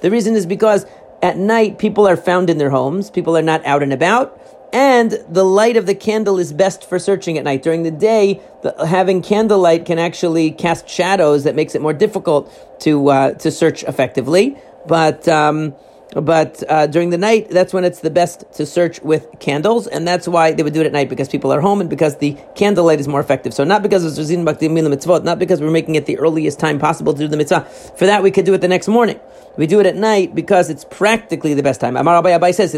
The 0.00 0.10
reason 0.10 0.34
is 0.36 0.46
because 0.46 0.86
at 1.20 1.36
night 1.36 1.78
people 1.78 2.08
are 2.08 2.16
found 2.16 2.48
in 2.48 2.58
their 2.58 2.70
homes, 2.70 3.10
people 3.10 3.36
are 3.36 3.42
not 3.42 3.66
out 3.66 3.82
and 3.82 3.92
about 3.92 4.40
and 4.72 5.12
the 5.28 5.44
light 5.44 5.76
of 5.76 5.86
the 5.86 5.94
candle 5.94 6.38
is 6.38 6.52
best 6.52 6.88
for 6.88 6.98
searching 6.98 7.38
at 7.38 7.44
night. 7.44 7.62
During 7.62 7.82
the 7.82 7.90
day, 7.90 8.40
the, 8.62 8.86
having 8.86 9.22
candlelight 9.22 9.86
can 9.86 9.98
actually 9.98 10.50
cast 10.50 10.88
shadows 10.88 11.44
that 11.44 11.54
makes 11.54 11.74
it 11.74 11.82
more 11.82 11.92
difficult 11.92 12.52
to 12.80 13.08
uh, 13.08 13.32
to 13.34 13.50
search 13.50 13.82
effectively. 13.84 14.56
But 14.86 15.26
um, 15.28 15.74
but 16.14 16.62
uh, 16.68 16.86
during 16.86 17.10
the 17.10 17.18
night, 17.18 17.50
that's 17.50 17.72
when 17.72 17.84
it's 17.84 18.00
the 18.00 18.10
best 18.10 18.44
to 18.54 18.64
search 18.64 19.00
with 19.02 19.26
candles, 19.40 19.86
and 19.86 20.08
that's 20.08 20.26
why 20.26 20.52
they 20.52 20.62
would 20.62 20.72
do 20.72 20.80
it 20.80 20.86
at 20.86 20.92
night 20.92 21.08
because 21.08 21.28
people 21.28 21.52
are 21.52 21.60
home 21.60 21.80
and 21.80 21.90
because 21.90 22.16
the 22.16 22.36
candlelight 22.54 23.00
is 23.00 23.06
more 23.06 23.20
effective. 23.20 23.52
So 23.52 23.64
not 23.64 23.82
because 23.82 24.04
it's 24.04 24.18
Zuzin 24.18 24.44
Mitzvot, 24.44 25.24
not 25.24 25.38
because 25.38 25.60
we're 25.60 25.70
making 25.70 25.96
it 25.96 26.06
the 26.06 26.18
earliest 26.18 26.58
time 26.58 26.78
possible 26.78 27.12
to 27.12 27.18
do 27.18 27.28
the 27.28 27.36
mitzvah. 27.36 27.62
For 27.96 28.06
that, 28.06 28.22
we 28.22 28.30
could 28.30 28.46
do 28.46 28.54
it 28.54 28.60
the 28.62 28.68
next 28.68 28.88
morning. 28.88 29.20
We 29.58 29.66
do 29.66 29.80
it 29.80 29.86
at 29.86 29.96
night 29.96 30.36
because 30.36 30.70
it's 30.70 30.84
practically 30.84 31.52
the 31.52 31.64
best 31.64 31.80
time. 31.80 31.96
Amar 31.96 32.22
Abai 32.22 32.38
Abai 32.38 32.54
says, 32.54 32.76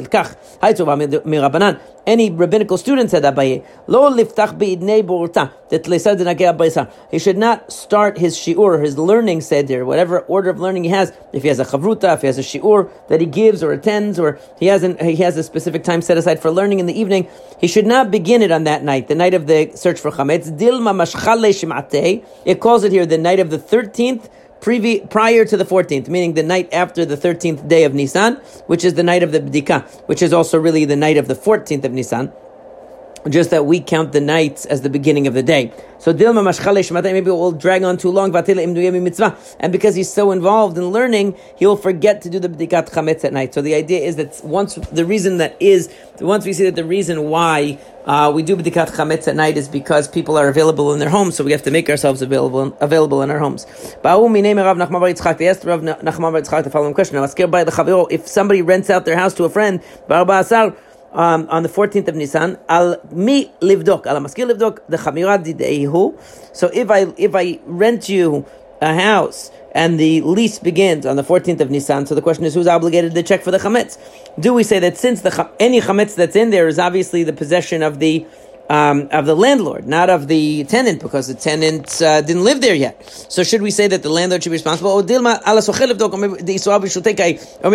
Any 2.07 2.31
rabbinical 2.31 2.79
student 2.79 3.11
said 3.11 3.23
borta, 5.07 5.53
He 7.11 7.19
should 7.19 7.37
not 7.37 7.71
start 7.71 8.17
his 8.17 8.39
shiur, 8.39 8.83
his 8.83 8.97
learning 8.97 9.43
seder, 9.43 9.85
whatever 9.85 10.21
order 10.21 10.49
of 10.49 10.59
learning 10.59 10.85
he 10.85 10.91
has. 10.91 11.13
If 11.35 11.43
he 11.43 11.49
has 11.49 11.61
a 11.61 11.67
chavruta, 11.67 12.15
if 12.15 12.23
he 12.23 12.27
has 12.29 12.39
a 12.39 12.43
shiur 12.43 12.91
that 13.09 13.21
he 13.21 13.27
gives 13.27 13.63
or 13.63 13.73
attends, 13.73 14.19
or 14.19 14.41
he 14.59 14.65
has 14.67 14.83
an, 14.83 14.97
he 15.05 15.17
has 15.17 15.37
a 15.37 15.43
specific 15.43 15.85
time 15.85 16.01
set 16.01 16.17
aside 16.17 16.41
for 16.41 16.51
learning 16.51 16.81
in 16.81 16.87
the 16.87 16.99
evening, 16.99 17.29
he 17.61 17.67
should 17.67 17.87
not 17.87 18.11
begin 18.11 18.41
it 18.41 18.51
on 18.51 18.65
that 18.65 18.83
night, 18.83 19.09
the 19.09 19.15
night 19.15 19.35
of 19.35 19.47
the 19.47 19.71
search 19.75 20.01
for 20.01 20.11
chametz. 20.11 20.47
It 22.47 22.61
calls 22.61 22.85
it 22.85 22.93
here 22.93 23.05
the 23.05 23.19
night 23.19 23.39
of 23.39 23.51
the 23.51 23.59
thirteenth 23.59 24.31
previ- 24.61 25.09
prior 25.11 25.45
to 25.45 25.57
the 25.57 25.65
14th, 25.65 26.09
meaning 26.09 26.35
the 26.35 26.43
night 26.43 26.69
after 26.73 27.05
the 27.05 27.17
13th 27.17 27.67
day 27.69 27.85
of 27.85 27.95
Nisan, 27.95 28.37
which 28.67 28.85
is 28.85 28.95
the 28.95 29.03
night 29.03 29.23
of 29.23 29.33
the 29.33 29.41
Bdika, 29.41 29.89
which 30.07 30.23
is 30.23 30.33
also 30.33 30.59
really 30.59 30.85
the 30.85 30.97
night 30.97 31.17
of 31.17 31.29
the 31.29 31.35
14th 31.35 31.85
of 31.85 31.93
Nisan 31.93 32.33
just 33.29 33.51
that 33.51 33.67
we 33.67 33.81
count 33.81 34.13
the 34.13 34.21
nights 34.21 34.65
as 34.67 34.83
the 34.83 34.91
beginning 34.91 35.27
of 35.27 35.35
the 35.35 35.43
day. 35.43 35.73
So 35.99 36.15
Dilma 36.15 36.43
Mashchale 36.43 37.03
maybe 37.03 37.29
it 37.29 37.33
will 37.33 37.53
drag 37.53 37.83
on 37.83 37.99
too 37.99 38.11
long. 38.11 38.35
And 38.35 39.73
because 39.73 39.95
he's 39.95 40.11
so 40.11 40.31
involved 40.31 40.79
in 40.79 40.89
learning, 40.89 41.37
he 41.57 41.67
will 41.67 41.77
forget 41.77 42.23
to 42.23 42.31
do 42.31 42.39
the 42.39 42.49
Bdikat 42.49 42.91
Chametz 42.91 43.23
at 43.23 43.35
night. 43.35 43.53
So 43.53 43.61
the 43.61 43.75
idea 43.75 44.01
is 44.01 44.17
that 44.17 44.41
once 44.43 44.77
the 44.77 45.05
reason 45.05 45.37
that 45.37 45.57
is, 45.61 45.95
once 46.21 46.47
we 46.47 46.55
see 46.55 46.65
that 46.65 46.77
the 46.77 46.87
reason 46.87 47.25
why 47.25 47.79
uh, 48.07 48.33
we 48.35 48.43
do 48.43 48.57
Bdikat 48.57 48.93
Chametz 48.93 49.29
at 49.29 49.37
night 49.37 49.59
is 49.59 49.69
because 49.69 50.09
people 50.09 50.39
are 50.39 50.49
available 50.49 50.95
in 50.95 50.99
their 51.01 51.11
homes, 51.11 51.37
so 51.37 51.45
we 51.45 51.53
have 51.53 51.63
to 51.65 51.71
make 51.71 51.91
ourselves 51.91 52.23
available 52.23 52.75
available 52.81 53.21
in 53.21 53.31
our 53.31 53.39
homes. 53.39 53.67
They 54.03 54.09
asked 54.09 55.65
Rav 55.65 55.83
Nachman 55.83 56.33
Bar 56.33 56.63
the 56.63 56.71
following 56.71 56.95
question. 56.95 57.23
If 58.11 58.27
somebody 58.27 58.63
rents 58.63 58.89
out 58.89 59.05
their 59.05 59.17
house 59.17 59.35
to 59.35 59.45
a 59.45 59.51
friend, 59.51 59.83
um, 61.13 61.47
on 61.51 61.63
the 61.63 61.69
14th 61.69 62.09
of 62.09 62.15
Nisan, 62.17 62.59
al 62.69 62.97
mi 63.11 63.51
livdok, 63.61 64.07
al 64.07 64.21
maskil 64.21 64.49
livdok, 64.49 64.81
the 64.89 64.97
chamira 64.97 65.43
dideihu. 65.43 66.19
So 66.55 66.71
if 66.73 66.91
I, 66.91 67.13
if 67.17 67.35
I 67.35 67.61
rent 67.65 68.09
you 68.09 68.47
a 68.81 68.95
house 68.95 69.51
and 69.73 70.01
the 70.01 70.21
lease 70.23 70.59
begins 70.59 71.05
on 71.07 71.17
the 71.17 71.25
14th 71.25 71.61
of 71.61 71.71
Nisan, 71.71 72.07
so 72.07 72.15
the 72.15 72.23
question 72.23 72.45
is 72.45 72.55
who's 72.55 72.67
obligated 72.67 73.15
to 73.15 73.23
check 73.23 73.43
for 73.43 73.51
the 73.51 73.59
chametz? 73.59 73.99
Do 74.39 74.55
we 74.55 74.63
say 74.63 74.79
that 74.79 74.97
since 74.97 75.23
the 75.23 75.51
any 75.59 75.81
chametz 75.81 76.15
that's 76.15 76.37
in 76.37 76.51
there 76.51 76.69
is 76.69 76.79
obviously 76.79 77.25
the 77.25 77.33
possession 77.33 77.83
of 77.83 77.99
the 77.99 78.27
um, 78.71 79.09
of 79.11 79.27
the 79.27 79.35
landlord, 79.35 79.87
not 79.89 80.09
of 80.09 80.29
the 80.29 80.63
tenant, 80.65 81.03
because 81.03 81.27
the 81.27 81.35
tenant 81.35 82.01
uh, 82.01 82.21
didn't 82.21 82.45
live 82.45 82.61
there 82.61 82.75
yet. 82.75 83.05
So 83.29 83.43
should 83.43 83.63
we 83.63 83.73
say 83.73 83.89
that 83.89 84.05
the 84.05 84.09
landlord 84.09 84.45
should 84.45 84.51
be 84.51 84.55
responsible? 84.55 84.93
Or 84.93 85.03
maybe 85.03 85.19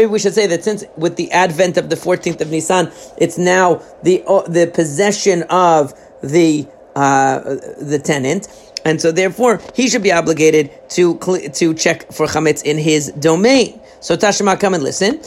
we 0.07 0.19
should 0.19 0.33
say 0.33 0.47
that 0.47 0.63
since 0.63 0.85
with 0.95 1.17
the 1.17 1.33
advent 1.33 1.75
of 1.77 1.89
the 1.89 1.97
14th 1.97 2.39
of 2.39 2.49
Nisan, 2.49 2.89
it's 3.17 3.37
now 3.37 3.81
the 4.03 4.23
uh, 4.25 4.43
the 4.43 4.67
possession 4.67 5.43
of 5.49 5.93
the 6.23 6.65
uh, 6.95 7.39
the 7.81 7.99
tenant. 8.01 8.47
And 8.85 9.01
so, 9.01 9.11
therefore, 9.11 9.59
he 9.73 9.89
should 9.89 10.03
be 10.03 10.13
obligated 10.13 10.71
to 10.91 11.17
to 11.55 11.73
check 11.73 12.09
for 12.13 12.27
chametz 12.27 12.63
in 12.63 12.77
his 12.77 13.11
domain. 13.19 13.81
So 13.99 14.15
Tashima, 14.15 14.59
come 14.59 14.73
and 14.73 14.83
listen. 14.83 15.21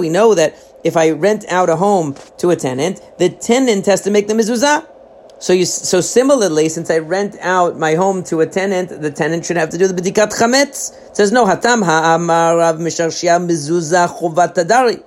We 0.00 0.08
know 0.08 0.34
that 0.34 0.54
if 0.84 0.96
I 0.96 1.10
rent 1.10 1.44
out 1.48 1.68
a 1.68 1.76
home 1.76 2.14
to 2.38 2.50
a 2.50 2.56
tenant, 2.56 3.00
the 3.18 3.28
tenant 3.28 3.86
has 3.86 4.00
to 4.02 4.10
make 4.10 4.28
the 4.28 4.34
mezuzah. 4.34 4.86
So 5.40 5.52
you, 5.52 5.66
so 5.66 6.00
similarly, 6.00 6.68
since 6.68 6.90
I 6.90 6.98
rent 6.98 7.36
out 7.40 7.78
my 7.78 7.94
home 7.94 8.24
to 8.24 8.40
a 8.40 8.46
tenant, 8.46 8.88
the 9.00 9.10
tenant 9.10 9.44
should 9.44 9.56
have 9.56 9.70
to 9.70 9.78
do 9.78 9.86
the 9.86 9.94
bedikat 9.94 10.32
chametz. 10.36 11.10
It 11.10 11.16
says 11.16 11.30
no 11.30 11.46
hatam 11.46 11.84
ha'amar 11.84 12.56
Rav 12.56 12.76
mezuzah 12.76 14.08
chovat 14.18 14.54
tadari. 14.54 15.02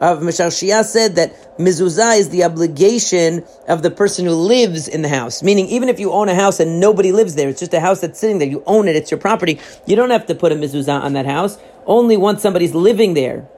Rav 0.00 0.20
Misharshia 0.20 0.84
said 0.84 1.16
that 1.16 1.58
mezuzah 1.58 2.18
is 2.18 2.30
the 2.30 2.44
obligation 2.44 3.44
of 3.68 3.82
the 3.82 3.90
person 3.90 4.24
who 4.24 4.32
lives 4.32 4.88
in 4.88 5.02
the 5.02 5.08
house. 5.08 5.42
Meaning, 5.42 5.68
even 5.68 5.88
if 5.88 6.00
you 6.00 6.12
own 6.12 6.28
a 6.28 6.34
house 6.34 6.58
and 6.60 6.80
nobody 6.80 7.12
lives 7.12 7.36
there, 7.36 7.48
it's 7.48 7.60
just 7.60 7.74
a 7.74 7.80
house 7.80 8.00
that's 8.00 8.18
sitting 8.18 8.38
there. 8.38 8.48
You 8.48 8.62
own 8.66 8.88
it; 8.88 8.96
it's 8.96 9.10
your 9.10 9.20
property. 9.20 9.60
You 9.86 9.96
don't 9.96 10.10
have 10.10 10.26
to 10.26 10.34
put 10.34 10.52
a 10.52 10.56
mezuzah 10.56 11.00
on 11.02 11.12
that 11.12 11.26
house. 11.26 11.58
Only 11.86 12.16
once 12.16 12.42
somebody's 12.42 12.74
living 12.74 13.14
there 13.14 13.48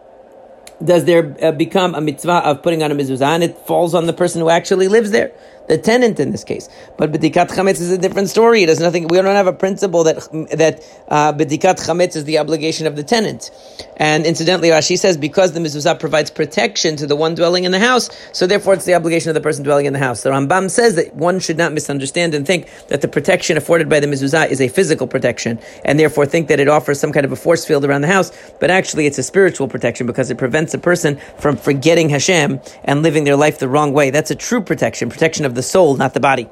does 0.85 1.05
there 1.05 1.37
uh, 1.43 1.53
become 1.53 1.95
a 1.95 2.01
mitzvah 2.01 2.45
of 2.45 2.63
putting 2.63 2.83
on 2.83 2.91
a 2.93 2.95
mezuzah, 2.95 3.35
and 3.35 3.43
it 3.43 3.59
falls 3.67 3.95
on 3.95 4.07
the 4.07 4.13
person 4.13 4.41
who 4.41 4.51
actually 4.51 4.89
lives 4.89 5.11
there, 5.11 5.33
the 5.69 5.79
tenant 5.79 6.21
in 6.21 6.33
this 6.33 6.45
case. 6.45 6.69
But 6.99 7.13
bedikat 7.13 7.49
chametz 7.49 7.81
is 7.81 7.91
a 7.91 7.99
different 7.99 8.29
story. 8.29 8.63
It 8.63 8.69
has 8.69 8.79
nothing. 8.79 9.09
We 9.09 9.17
don't 9.17 9.27
have 9.27 9.47
a 9.47 9.53
principle 9.53 10.05
that 10.05 10.17
that 10.53 10.83
uh, 11.09 11.33
bedikat 11.33 11.77
chametz 11.87 12.15
is 12.15 12.25
the 12.25 12.39
obligation 12.39 12.87
of 12.87 12.95
the 12.95 13.03
tenant. 13.03 13.51
And 13.97 14.27
incidentally, 14.27 14.69
Rashi 14.69 14.99
says 14.99 15.17
because 15.17 15.53
the 15.53 15.61
mezuzah 15.61 15.99
provides 15.99 16.31
protection 16.31 16.97
to 16.97 17.07
the 17.07 17.17
one 17.17 17.35
dwelling 17.35 17.65
in 17.65 17.73
the 17.73 17.79
house, 17.79 18.11
so 18.33 18.47
therefore 18.47 18.75
it's 18.75 18.85
the 18.85 18.95
obligation 18.95 19.31
of 19.31 19.35
the 19.35 19.41
person 19.41 19.65
dwelling 19.65 19.87
in 19.87 19.95
the 19.95 19.99
house. 19.99 20.23
The 20.23 20.31
Rambam 20.31 20.71
says 20.71 20.97
that 20.97 21.15
one 21.15 21.41
should 21.41 21.57
not 21.57 21.73
misunderstand 21.73 22.35
and 22.35 22.47
think 22.47 22.69
that 22.89 23.01
the 23.01 23.09
protection 23.09 23.57
afforded 23.57 23.89
by 23.89 24.01
the 24.01 24.07
mezuzah 24.07 24.51
is 24.51 24.61
a 24.61 24.69
physical 24.69 25.07
protection, 25.07 25.59
and 25.87 25.99
therefore 25.99 26.27
think 26.27 26.49
that 26.49 26.61
it 26.61 26.69
offers 26.69 27.01
some 27.01 27.13
kind 27.13 27.25
of 27.25 27.33
a 27.33 27.37
force 27.37 27.65
field 27.65 27.85
around 27.85 28.03
the 28.03 28.09
house. 28.09 28.31
But 28.61 28.71
actually, 28.71 29.07
it's 29.07 29.19
a 29.19 29.23
spiritual 29.23 29.69
protection 29.69 30.07
because 30.07 30.31
it 30.31 30.37
prevents 30.37 30.66
prevents 30.67 30.75
a 30.75 30.79
person 30.79 31.17
from 31.39 31.57
forgetting 31.57 32.09
Hashem 32.09 32.61
and 32.85 33.03
living 33.03 33.25
their 33.25 33.37
life 33.37 33.59
the 33.59 33.69
wrong 33.69 33.93
way. 33.93 34.11
That's 34.11 34.31
a 34.31 34.35
true 34.35 34.61
protection, 34.61 35.09
protection 35.11 35.45
of 35.45 35.55
the 35.55 35.63
soul, 35.63 35.97
not 35.97 36.15
the 36.15 36.21
body. 36.21 36.49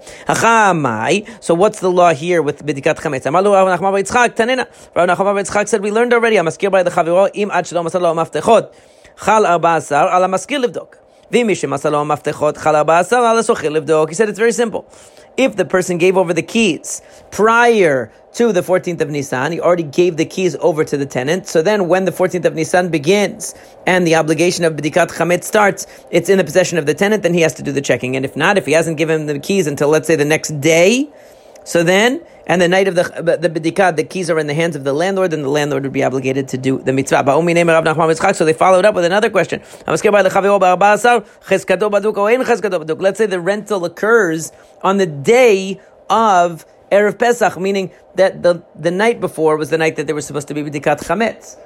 So 1.41 1.55
what's 1.55 1.81
the 1.81 1.91
law 1.91 2.15
here 2.15 2.43
with 2.43 2.65
Bidikat 2.65 2.97
Chametz? 3.01 3.25
Rav 3.27 3.45
Nachman 3.81 5.35
Yitzchak 5.43 5.69
said, 5.69 5.83
we 5.83 5.91
learned 5.91 6.13
already, 6.13 6.37
by 6.37 6.83
the 6.83 7.31
Im 7.35 7.51
He 14.09 14.15
said 14.15 14.29
it's 14.29 14.39
very 14.39 14.53
simple. 14.53 14.87
If 15.37 15.57
the 15.57 15.65
person 15.65 15.99
gave 15.99 16.17
over 16.17 16.33
the 16.33 16.43
keys 16.43 17.03
prior 17.31 18.13
to 18.35 18.53
the 18.53 18.61
14th 18.61 19.01
of 19.01 19.11
Nisan, 19.11 19.53
he 19.53 19.61
already 19.61 19.83
gave 19.83 20.17
the 20.17 20.25
keys 20.25 20.57
over 20.61 20.85
to 20.85 20.97
the 20.97 21.07
tenant. 21.07 21.47
So 21.47 21.63
then 21.63 21.89
when 21.89 22.05
the 22.05 22.13
14th 22.13 22.45
of 22.45 22.55
Nisan 22.55 22.89
begins 22.91 23.55
and 23.87 24.07
the 24.07 24.15
obligation 24.17 24.65
of 24.65 24.75
Bedikat 24.75 25.11
Chametz 25.11 25.45
starts, 25.45 25.87
it's 26.11 26.29
in 26.29 26.39
the 26.39 26.45
possession 26.45 26.79
of 26.79 26.87
the 26.87 26.95
tenant, 26.95 27.23
then 27.23 27.35
he 27.35 27.41
has 27.41 27.55
to 27.55 27.63
do 27.63 27.73
the 27.73 27.81
checking. 27.81 28.17
And 28.17 28.25
if 28.25 28.37
not, 28.37 28.59
if 28.59 28.67
he 28.67 28.73
hasn't 28.73 28.97
given 28.97 29.27
the 29.27 29.39
keys 29.39 29.67
until 29.67 29.89
let's 29.89 30.07
say 30.07 30.17
the 30.17 30.25
next 30.25 30.61
day, 30.61 31.09
so 31.65 31.83
then, 31.83 32.23
and 32.47 32.61
the 32.61 32.69
night 32.69 32.89
of 32.89 32.95
the 32.95 33.03
the 33.03 33.49
bedikat, 33.49 33.97
the 33.97 34.05
keys 34.05 34.29
are 34.29 34.39
in 34.39 34.47
the 34.47 34.55
hands 34.55 34.77
of 34.77 34.85
the 34.85 34.93
landlord, 34.93 35.33
and 35.33 35.43
the 35.43 35.49
landlord 35.49 35.83
would 35.85 35.93
be 35.93 36.05
obligated 36.05 36.49
to 36.49 36.59
do 36.59 36.79
the 36.79 36.93
mitzvah. 36.93 37.25
So 38.35 38.45
they 38.45 38.53
followed 38.53 38.85
up 38.85 38.95
with 38.95 39.07
another 39.07 39.31
question. 39.31 39.63
Let's 39.87 40.03
say 40.03 40.11
the 43.27 43.41
rental 43.41 43.85
occurs 43.87 44.53
on 44.83 44.99
the 44.99 45.07
day 45.07 45.81
of 46.11 46.67
Erev 46.93 47.19
Pesach, 47.19 47.59
meaning 47.59 47.91
that 48.15 48.43
the, 48.43 48.63
the 48.79 48.91
night 48.91 49.21
before 49.21 49.57
was 49.57 49.71
the 49.71 49.79
night 49.79 49.97
that 49.97 50.07
they 50.07 50.13
were 50.13 50.21
supposed 50.21 50.49
to 50.49 50.55
be 50.55 50.63
bedikat 50.63 51.01
chametz. 51.01 51.57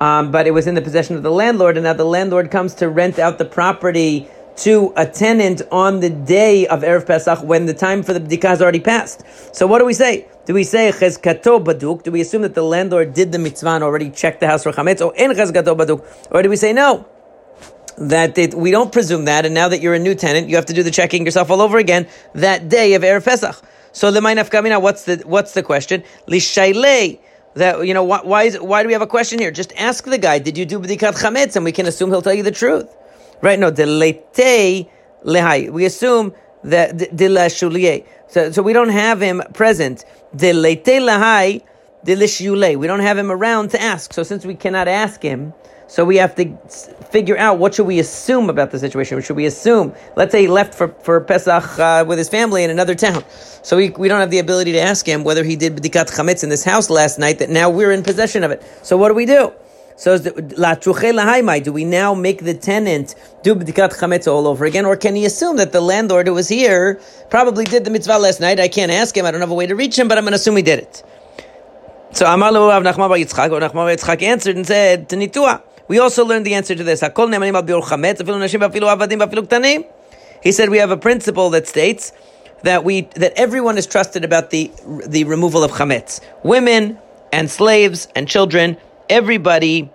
Um, 0.00 0.32
but 0.32 0.48
it 0.48 0.50
was 0.50 0.66
in 0.66 0.74
the 0.74 0.82
possession 0.82 1.14
of 1.16 1.22
the 1.22 1.30
landlord, 1.30 1.76
and 1.76 1.84
now 1.84 1.92
the 1.92 2.04
landlord 2.04 2.50
comes 2.50 2.74
to 2.74 2.88
rent 2.88 3.20
out 3.20 3.38
the 3.38 3.44
property 3.44 4.28
to 4.56 4.92
a 4.96 5.06
tenant 5.06 5.62
on 5.72 6.00
the 6.00 6.10
day 6.10 6.66
of 6.66 6.82
Erev 6.82 7.06
Pesach 7.06 7.42
when 7.42 7.66
the 7.66 7.74
time 7.74 8.02
for 8.02 8.12
the 8.12 8.20
bdikah 8.20 8.48
has 8.48 8.62
already 8.62 8.80
passed. 8.80 9.24
So 9.52 9.66
what 9.66 9.78
do 9.78 9.84
we 9.84 9.94
say? 9.94 10.28
Do 10.46 10.54
we 10.54 10.64
say 10.64 10.92
chezkato 10.92 11.62
baduk? 11.64 12.02
Do 12.02 12.12
we 12.12 12.20
assume 12.20 12.42
that 12.42 12.54
the 12.54 12.62
landlord 12.62 13.14
did 13.14 13.32
the 13.32 13.38
mitzvah 13.38 13.70
and 13.70 13.84
already 13.84 14.10
checked 14.10 14.40
the 14.40 14.46
house 14.46 14.62
for 14.62 14.72
chametz? 14.72 15.04
Or 15.04 15.12
en 15.16 15.30
chezkato 15.30 15.76
baduk? 15.76 16.04
Or 16.30 16.42
do 16.42 16.50
we 16.50 16.56
say 16.56 16.72
no? 16.72 17.08
That 17.96 18.36
it, 18.38 18.54
we 18.54 18.70
don't 18.70 18.92
presume 18.92 19.26
that, 19.26 19.46
and 19.46 19.54
now 19.54 19.68
that 19.68 19.80
you're 19.80 19.94
a 19.94 20.00
new 20.00 20.16
tenant, 20.16 20.48
you 20.48 20.56
have 20.56 20.66
to 20.66 20.72
do 20.72 20.82
the 20.82 20.90
checking 20.90 21.24
yourself 21.24 21.48
all 21.50 21.62
over 21.62 21.78
again 21.78 22.08
that 22.34 22.68
day 22.68 22.94
of 22.94 23.02
Erev 23.02 23.24
Pesach. 23.24 23.62
So 23.92 24.10
the 24.10 24.20
kamina, 24.20 24.82
what's 24.82 25.04
the 25.04 25.22
what's 25.24 25.54
the 25.54 25.62
question? 25.62 26.02
Lishayle 26.26 27.20
that 27.54 27.86
you 27.86 27.94
know 27.94 28.02
why, 28.02 28.20
why 28.22 28.42
is 28.44 28.58
why 28.60 28.82
do 28.82 28.88
we 28.88 28.92
have 28.92 29.02
a 29.02 29.06
question 29.06 29.38
here? 29.38 29.52
Just 29.52 29.72
ask 29.76 30.04
the 30.04 30.18
guy, 30.18 30.40
did 30.40 30.58
you 30.58 30.66
do 30.66 30.80
bdikat 30.80 31.14
chametz, 31.14 31.56
and 31.56 31.64
we 31.64 31.72
can 31.72 31.86
assume 31.86 32.10
he'll 32.10 32.22
tell 32.22 32.34
you 32.34 32.42
the 32.42 32.50
truth. 32.50 32.92
Right? 33.44 33.58
No, 33.58 33.70
delete 33.70 34.88
lehai. 35.22 35.70
We 35.70 35.84
assume 35.84 36.32
that 36.64 36.96
de 36.96 38.04
So, 38.28 38.50
so 38.50 38.62
we 38.62 38.72
don't 38.72 38.88
have 38.88 39.20
him 39.20 39.42
present. 39.52 40.06
Delete 40.34 40.86
lehai 40.86 41.62
delishule. 42.06 42.76
We 42.78 42.86
don't 42.86 43.00
have 43.00 43.18
him 43.18 43.30
around 43.30 43.72
to 43.72 43.82
ask. 43.82 44.14
So 44.14 44.22
since 44.22 44.46
we 44.46 44.54
cannot 44.54 44.88
ask 44.88 45.20
him, 45.20 45.52
so 45.88 46.06
we 46.06 46.16
have 46.16 46.34
to 46.36 46.56
figure 47.10 47.36
out 47.36 47.58
what 47.58 47.74
should 47.74 47.86
we 47.86 47.98
assume 47.98 48.48
about 48.48 48.70
the 48.70 48.78
situation. 48.78 49.20
Should 49.20 49.36
we 49.36 49.44
assume? 49.44 49.92
Let's 50.16 50.32
say 50.32 50.40
he 50.40 50.48
left 50.48 50.72
for, 50.72 50.88
for 51.02 51.20
Pesach 51.20 51.78
uh, 51.78 52.06
with 52.08 52.16
his 52.16 52.30
family 52.30 52.64
in 52.64 52.70
another 52.70 52.94
town. 52.94 53.22
So 53.62 53.76
we, 53.76 53.90
we 53.90 54.08
don't 54.08 54.20
have 54.20 54.30
the 54.30 54.38
ability 54.38 54.72
to 54.72 54.80
ask 54.80 55.04
him 55.06 55.22
whether 55.22 55.44
he 55.44 55.54
did 55.54 55.76
b'dikat 55.76 56.10
chametz 56.10 56.42
in 56.42 56.48
this 56.48 56.64
house 56.64 56.88
last 56.88 57.18
night 57.18 57.40
that 57.40 57.50
now 57.50 57.68
we're 57.68 57.92
in 57.92 58.02
possession 58.02 58.42
of 58.42 58.50
it. 58.52 58.62
So 58.82 58.96
what 58.96 59.08
do 59.08 59.14
we 59.14 59.26
do? 59.26 59.52
So 59.96 60.18
do 60.18 61.72
we 61.72 61.84
now 61.84 62.14
make 62.14 62.44
the 62.44 62.54
tenant 62.54 63.14
do 63.42 63.54
b'dikat 63.54 63.96
chametz 63.96 64.26
all 64.26 64.48
over 64.48 64.64
again, 64.64 64.86
or 64.86 64.96
can 64.96 65.14
he 65.14 65.24
assume 65.24 65.56
that 65.58 65.72
the 65.72 65.80
landlord 65.80 66.26
who 66.26 66.34
was 66.34 66.48
here 66.48 67.00
probably 67.30 67.64
did 67.64 67.84
the 67.84 67.90
mitzvah 67.90 68.18
last 68.18 68.40
night? 68.40 68.58
I 68.58 68.68
can't 68.68 68.90
ask 68.90 69.16
him. 69.16 69.24
I 69.24 69.30
don't 69.30 69.40
have 69.40 69.52
a 69.52 69.54
way 69.54 69.66
to 69.66 69.76
reach 69.76 69.96
him, 69.98 70.08
but 70.08 70.18
I'm 70.18 70.24
going 70.24 70.32
to 70.32 70.36
assume 70.36 70.56
he 70.56 70.62
did 70.62 70.80
it. 70.80 71.04
So 72.12 72.26
Amalu 72.26 72.68
Rav 72.68 72.82
Nachman 72.82 73.08
Bar 73.08 73.18
Yitzchak, 73.18 73.50
Rav 73.50 73.72
Nachman 73.72 73.96
Yitzchak 73.96 74.22
answered 74.22 74.56
and 74.56 74.66
said, 74.66 75.08
"Tenitua." 75.08 75.62
We 75.86 75.98
also 75.98 76.24
learned 76.24 76.46
the 76.46 76.54
answer 76.54 76.74
to 76.74 76.82
this. 76.82 77.00
He 80.42 80.52
said 80.52 80.70
we 80.70 80.78
have 80.78 80.90
a 80.90 80.96
principle 80.96 81.50
that 81.50 81.66
states 81.66 82.12
that 82.62 82.84
we 82.84 83.02
that 83.02 83.32
everyone 83.36 83.76
is 83.76 83.86
trusted 83.86 84.24
about 84.24 84.50
the 84.50 84.70
the 85.06 85.24
removal 85.24 85.62
of 85.62 85.72
chametz. 85.72 86.20
Women 86.42 86.98
and 87.32 87.50
slaves 87.50 88.08
and 88.14 88.26
children 88.26 88.76
everybody 89.08 89.90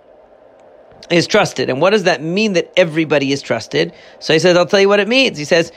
is 1.10 1.26
trusted. 1.26 1.68
And 1.68 1.80
what 1.80 1.90
does 1.90 2.04
that 2.04 2.22
mean 2.22 2.52
that 2.52 2.72
everybody 2.76 3.32
is 3.32 3.42
trusted? 3.42 3.92
So 4.20 4.32
he 4.32 4.38
says, 4.38 4.56
I'll 4.56 4.66
tell 4.66 4.80
you 4.80 4.88
what 4.88 5.00
it 5.00 5.08
means. 5.08 5.36
He 5.38 5.44
says, 5.44 5.72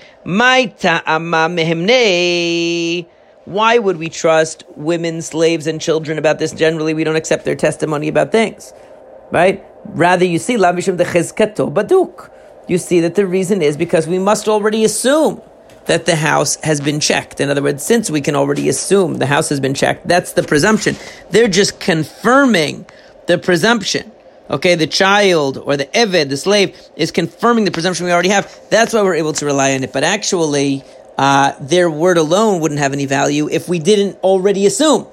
why 3.45 3.77
would 3.77 3.97
we 3.97 4.09
trust 4.09 4.63
women, 4.75 5.21
slaves, 5.21 5.67
and 5.67 5.81
children 5.81 6.17
about 6.17 6.39
this? 6.39 6.53
Generally, 6.53 6.93
we 6.93 7.03
don't 7.03 7.15
accept 7.15 7.45
their 7.45 7.55
testimony 7.55 8.07
about 8.07 8.31
things. 8.31 8.73
Right? 9.31 9.65
Rather, 9.85 10.25
you 10.25 10.39
see, 10.39 10.55
baduk. 10.55 12.29
You 12.67 12.77
see 12.77 13.01
that 13.01 13.15
the 13.15 13.25
reason 13.25 13.61
is 13.61 13.75
because 13.75 14.07
we 14.07 14.19
must 14.19 14.47
already 14.47 14.85
assume 14.85 15.41
that 15.85 16.05
the 16.05 16.15
house 16.15 16.55
has 16.63 16.79
been 16.79 16.99
checked. 16.99 17.41
In 17.41 17.49
other 17.49 17.61
words, 17.61 17.83
since 17.83 18.09
we 18.09 18.21
can 18.21 18.35
already 18.35 18.69
assume 18.69 19.15
the 19.15 19.25
house 19.25 19.49
has 19.49 19.59
been 19.59 19.73
checked, 19.73 20.07
that's 20.07 20.31
the 20.31 20.43
presumption. 20.43 20.95
They're 21.31 21.49
just 21.49 21.81
confirming 21.81 22.85
the 23.27 23.37
presumption. 23.37 24.11
Okay, 24.49 24.75
the 24.75 24.87
child 24.87 25.57
or 25.57 25.77
the 25.77 25.85
eved, 25.85 26.29
the 26.29 26.37
slave, 26.37 26.77
is 26.95 27.11
confirming 27.11 27.65
the 27.65 27.71
presumption 27.71 28.05
we 28.05 28.11
already 28.11 28.29
have. 28.29 28.53
That's 28.69 28.93
why 28.93 29.01
we're 29.01 29.15
able 29.15 29.33
to 29.33 29.45
rely 29.45 29.73
on 29.73 29.83
it. 29.83 29.93
But 29.93 30.03
actually, 30.03 30.83
uh, 31.17 31.53
their 31.59 31.89
word 31.89 32.17
alone 32.17 32.59
wouldn't 32.61 32.79
have 32.79 32.93
any 32.93 33.05
value 33.05 33.49
if 33.49 33.69
we 33.69 33.79
didn't 33.79 34.17
already 34.19 34.65
assume 34.65 35.07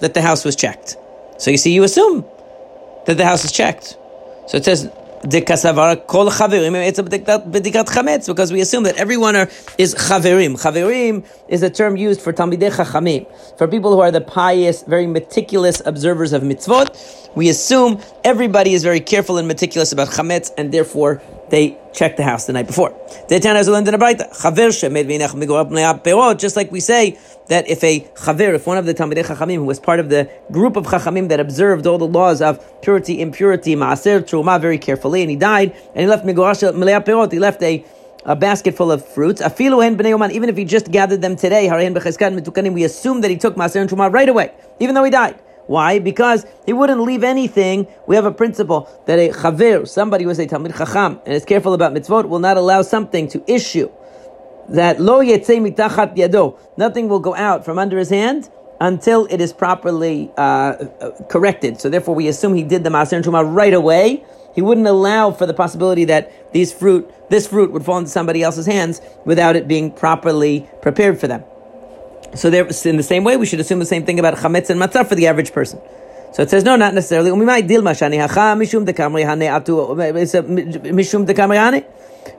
that 0.00 0.14
the 0.14 0.22
house 0.22 0.44
was 0.44 0.54
checked. 0.54 0.96
So 1.38 1.50
you 1.50 1.56
see, 1.56 1.72
you 1.72 1.82
assume 1.82 2.24
that 3.06 3.16
the 3.16 3.24
house 3.24 3.44
is 3.44 3.52
checked. 3.52 3.96
So 4.46 4.58
it 4.58 4.64
says, 4.64 4.90
kol 5.24 6.30
chaverim 6.30 6.74
it's 6.86 6.98
a 6.98 7.02
bedikat 7.02 7.86
chametz 7.86 8.26
because 8.26 8.52
we 8.52 8.60
assume 8.60 8.82
that 8.82 8.96
everyone 8.96 9.34
are, 9.34 9.48
is 9.78 9.94
chaverim. 9.94 10.60
Chaverim 10.60 11.26
is 11.48 11.62
a 11.62 11.70
term 11.70 11.96
used 11.96 12.20
for 12.20 12.32
talmidei 12.32 12.70
chachamim, 12.70 13.26
for 13.56 13.66
people 13.66 13.94
who 13.94 14.00
are 14.00 14.10
the 14.10 14.20
pious, 14.20 14.82
very 14.82 15.06
meticulous 15.06 15.80
observers 15.86 16.32
of 16.32 16.42
mitzvot. 16.42 17.34
We 17.34 17.48
assume 17.48 18.00
everybody 18.22 18.74
is 18.74 18.82
very 18.82 19.00
careful 19.00 19.38
and 19.38 19.48
meticulous 19.48 19.92
about 19.92 20.08
chametz, 20.08 20.50
and 20.58 20.72
therefore 20.72 21.22
they 21.48 21.78
checked 21.94 22.16
the 22.16 22.24
house 22.24 22.46
the 22.46 22.52
night 22.52 22.66
before. 22.66 22.90
Just 23.28 23.44
like 26.56 26.72
we 26.72 26.80
say 26.80 27.18
that 27.48 27.68
if 27.68 27.84
a 27.84 28.00
chaver, 28.00 28.54
if 28.54 28.66
one 28.66 28.78
of 28.78 28.86
the 28.86 28.94
Talmidei 28.94 29.24
Chachamim, 29.24 29.56
who 29.56 29.64
was 29.64 29.80
part 29.80 30.00
of 30.00 30.08
the 30.08 30.30
group 30.50 30.76
of 30.76 30.86
Chachamim 30.86 31.28
that 31.28 31.40
observed 31.40 31.86
all 31.86 31.98
the 31.98 32.06
laws 32.06 32.40
of 32.42 32.58
purity, 32.82 33.20
impurity, 33.20 33.76
maaser, 33.76 34.20
truma 34.20 34.60
very 34.60 34.78
carefully, 34.78 35.22
and 35.22 35.30
he 35.30 35.36
died, 35.36 35.72
and 35.94 36.00
he 36.00 36.06
left 36.06 36.26
Perot, 36.26 37.32
he 37.32 37.38
left 37.38 37.62
a 37.62 37.84
a 38.26 38.34
basket 38.34 38.74
full 38.74 38.90
of 38.90 39.06
fruits. 39.06 39.42
Even 39.42 40.48
if 40.48 40.56
he 40.56 40.64
just 40.64 40.90
gathered 40.90 41.20
them 41.20 41.36
today, 41.36 41.68
we 42.70 42.84
assume 42.84 43.20
that 43.20 43.30
he 43.30 43.36
took 43.36 43.54
Maser 43.54 43.82
and 43.82 43.90
Truma 43.90 44.10
right 44.10 44.30
away, 44.30 44.50
even 44.80 44.94
though 44.94 45.04
he 45.04 45.10
died. 45.10 45.38
Why? 45.66 45.98
Because 45.98 46.46
he 46.66 46.72
wouldn't 46.72 47.00
leave 47.00 47.24
anything. 47.24 47.86
We 48.06 48.16
have 48.16 48.26
a 48.26 48.32
principle 48.32 48.88
that 49.06 49.18
a 49.18 49.30
chavir, 49.30 49.88
somebody 49.88 50.24
who 50.24 50.30
is 50.30 50.38
a 50.38 50.46
Talmid 50.46 50.76
Chacham, 50.76 51.20
and 51.24 51.34
is 51.34 51.44
careful 51.44 51.72
about 51.72 51.94
mitzvot, 51.94 52.28
will 52.28 52.38
not 52.38 52.56
allow 52.56 52.82
something 52.82 53.28
to 53.28 53.42
issue 53.50 53.90
that 54.68 55.00
lo 55.00 55.20
yetzei 55.20 55.60
mitachat 55.60 56.16
yado, 56.16 56.58
nothing 56.76 57.08
will 57.08 57.20
go 57.20 57.34
out 57.34 57.64
from 57.64 57.78
under 57.78 57.98
his 57.98 58.10
hand 58.10 58.48
until 58.80 59.26
it 59.26 59.40
is 59.40 59.52
properly 59.52 60.30
uh, 60.36 60.40
uh 60.40 61.10
corrected. 61.28 61.80
So 61.80 61.88
therefore, 61.88 62.14
we 62.14 62.28
assume 62.28 62.54
he 62.54 62.62
did 62.62 62.84
the 62.84 62.90
Maser 62.90 63.16
and 63.16 63.56
right 63.56 63.74
away. 63.74 64.24
He 64.54 64.62
wouldn't 64.62 64.86
allow 64.86 65.32
for 65.32 65.46
the 65.46 65.54
possibility 65.54 66.04
that 66.04 66.52
these 66.52 66.72
fruit, 66.72 67.10
this 67.28 67.46
fruit 67.46 67.72
would 67.72 67.84
fall 67.84 67.98
into 67.98 68.10
somebody 68.10 68.42
else's 68.42 68.66
hands 68.66 69.00
without 69.24 69.56
it 69.56 69.66
being 69.66 69.90
properly 69.90 70.68
prepared 70.80 71.18
for 71.18 71.26
them. 71.26 71.42
So 72.36 72.50
there, 72.50 72.66
in 72.66 72.96
the 72.96 73.02
same 73.02 73.24
way, 73.24 73.36
we 73.36 73.46
should 73.46 73.60
assume 73.60 73.78
the 73.78 73.86
same 73.86 74.04
thing 74.04 74.18
about 74.18 74.36
chametz 74.36 74.70
and 74.70 74.80
matzah 74.80 75.06
for 75.06 75.14
the 75.14 75.26
average 75.26 75.52
person. 75.52 75.80
So 76.32 76.42
it 76.42 76.50
says 76.50 76.64
no, 76.64 76.74
not 76.74 76.94
necessarily. 76.94 77.30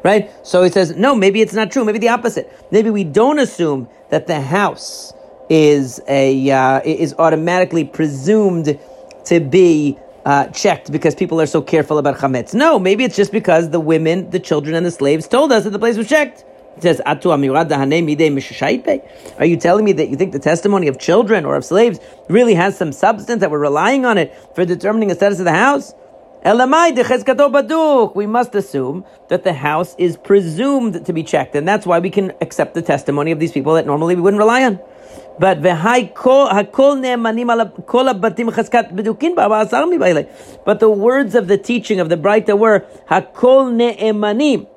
Right? 0.04 0.32
So 0.44 0.64
it 0.64 0.74
says 0.74 0.96
no. 0.98 1.16
Maybe 1.16 1.42
it's 1.42 1.54
not 1.54 1.72
true. 1.72 1.86
Maybe 1.86 2.00
the 2.00 2.10
opposite. 2.10 2.52
Maybe 2.72 2.90
we 2.90 3.06
don't 3.06 3.40
assume 3.40 3.88
that 4.10 4.28
the 4.28 4.42
house 4.42 5.14
is 5.50 6.02
a 6.08 6.52
uh, 6.52 6.82
is 6.84 7.14
automatically 7.18 7.86
presumed 7.86 8.78
to 9.26 9.40
be 9.40 9.98
uh, 10.26 10.48
checked 10.48 10.92
because 10.92 11.16
people 11.16 11.40
are 11.40 11.46
so 11.46 11.62
careful 11.62 11.98
about 11.98 12.18
chametz. 12.18 12.54
No, 12.54 12.80
maybe 12.80 13.04
it's 13.04 13.16
just 13.16 13.32
because 13.32 13.70
the 13.70 13.80
women, 13.80 14.30
the 14.32 14.40
children, 14.40 14.76
and 14.76 14.86
the 14.86 14.92
slaves 14.92 15.28
told 15.28 15.52
us 15.52 15.64
that 15.64 15.70
the 15.70 15.80
place 15.80 15.98
was 15.98 16.10
checked. 16.10 16.44
Says, 16.80 17.00
Are 17.00 17.16
you 17.16 17.22
telling 19.58 19.86
me 19.86 19.94
that 19.94 20.10
you 20.10 20.18
think 20.18 20.34
the 20.34 20.40
testimony 20.40 20.88
of 20.88 21.00
children 21.00 21.46
or 21.46 21.56
of 21.56 21.64
slaves 21.64 22.00
really 22.28 22.56
has 22.56 22.78
some 22.78 22.92
substance 22.92 23.40
that 23.40 23.50
we're 23.50 23.60
relying 23.60 24.06
on 24.06 24.18
it 24.18 24.36
for 24.56 24.66
determining 24.66 25.08
the 25.10 25.16
status 25.16 25.40
of 25.40 25.46
the 25.46 25.54
house? 25.54 25.94
We 26.44 28.26
must 28.28 28.54
assume 28.54 29.06
that 29.30 29.44
the 29.44 29.54
house 29.54 29.96
is 29.98 30.18
presumed 30.18 31.06
to 31.06 31.14
be 31.14 31.24
checked, 31.24 31.56
and 31.56 31.68
that's 31.68 31.88
why 31.88 31.98
we 32.00 32.12
can 32.12 32.34
accept 32.42 32.76
the 32.76 32.84
testimony 32.84 33.32
of 33.32 33.40
these 33.40 33.52
people 33.52 33.74
that 33.76 33.88
normally 33.88 34.16
we 34.16 34.22
wouldn't 34.22 34.40
rely 34.40 34.64
on. 34.64 34.80
But 35.40 35.64
But 35.64 35.82
the 40.80 40.90
words 40.90 41.36
of 41.36 41.48
the 41.48 41.58
teaching 41.58 42.00
of 42.00 42.10
the 42.10 42.18
Braita 42.18 42.58
were 42.58 42.86
Hakol 43.10 43.72
ne'emanim 43.74 44.68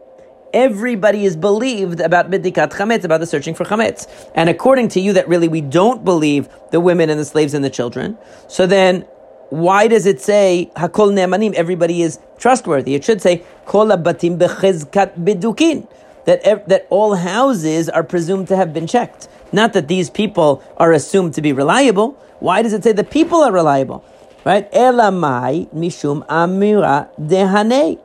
everybody 0.52 1.24
is 1.24 1.36
believed 1.36 2.00
about 2.00 2.30
bidikat 2.30 2.72
chametz, 2.72 3.04
about 3.04 3.20
the 3.20 3.26
searching 3.26 3.54
for 3.54 3.64
chametz. 3.64 4.06
And 4.34 4.48
according 4.48 4.88
to 4.88 5.00
you, 5.00 5.12
that 5.14 5.28
really 5.28 5.48
we 5.48 5.60
don't 5.60 6.04
believe 6.04 6.48
the 6.70 6.80
women 6.80 7.10
and 7.10 7.18
the 7.18 7.24
slaves 7.24 7.54
and 7.54 7.64
the 7.64 7.70
children. 7.70 8.18
So 8.48 8.66
then, 8.66 9.02
why 9.50 9.88
does 9.88 10.06
it 10.06 10.20
say 10.20 10.70
hakol 10.76 11.12
ne'emanim? 11.12 11.54
Everybody 11.54 12.02
is 12.02 12.18
trustworthy. 12.38 12.94
It 12.94 13.04
should 13.04 13.22
say 13.22 13.42
kol 13.64 13.86
batim 13.86 14.38
bechizkat 14.38 15.18
bidukin. 15.18 15.88
That, 16.26 16.68
that 16.68 16.86
all 16.90 17.14
houses 17.14 17.88
are 17.88 18.04
presumed 18.04 18.48
to 18.48 18.56
have 18.56 18.74
been 18.74 18.86
checked. 18.86 19.28
Not 19.50 19.72
that 19.72 19.88
these 19.88 20.10
people 20.10 20.62
are 20.76 20.92
assumed 20.92 21.32
to 21.34 21.40
be 21.40 21.54
reliable. 21.54 22.10
Why 22.40 22.60
does 22.60 22.74
it 22.74 22.84
say 22.84 22.92
the 22.92 23.02
people 23.02 23.40
are 23.40 23.50
reliable? 23.50 24.04
Right? 24.44 24.70
Elamai 24.72 25.72
mishum 25.72 26.26
amira 26.26 27.08
dehane. 27.18 27.98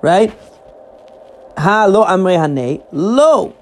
Right? 0.00 0.34
Ha 1.58 1.86
lo 1.86 2.04
amre 2.04 2.38
hane 2.38 2.82
lo. 2.92 3.54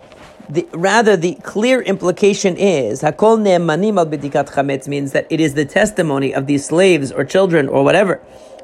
The, 0.49 0.69
rather, 0.73 1.17
the 1.17 1.37
clear 1.37 1.81
implication 1.81 2.57
is 2.57 3.03
hakol 3.03 3.41
ne'emanim 3.41 3.97
al 3.97 4.07
b'dikat 4.07 4.51
chametz 4.51 4.87
means 4.87 5.13
that 5.13 5.27
it 5.31 5.41
is 5.41 5.55
the 5.55 5.65
testimony 5.65 6.35
of 6.35 6.47
these 6.47 6.67
slaves 6.67 7.11
or 7.11 7.25
children 7.25 7.69
or 7.69 7.83
whatever 7.83 8.21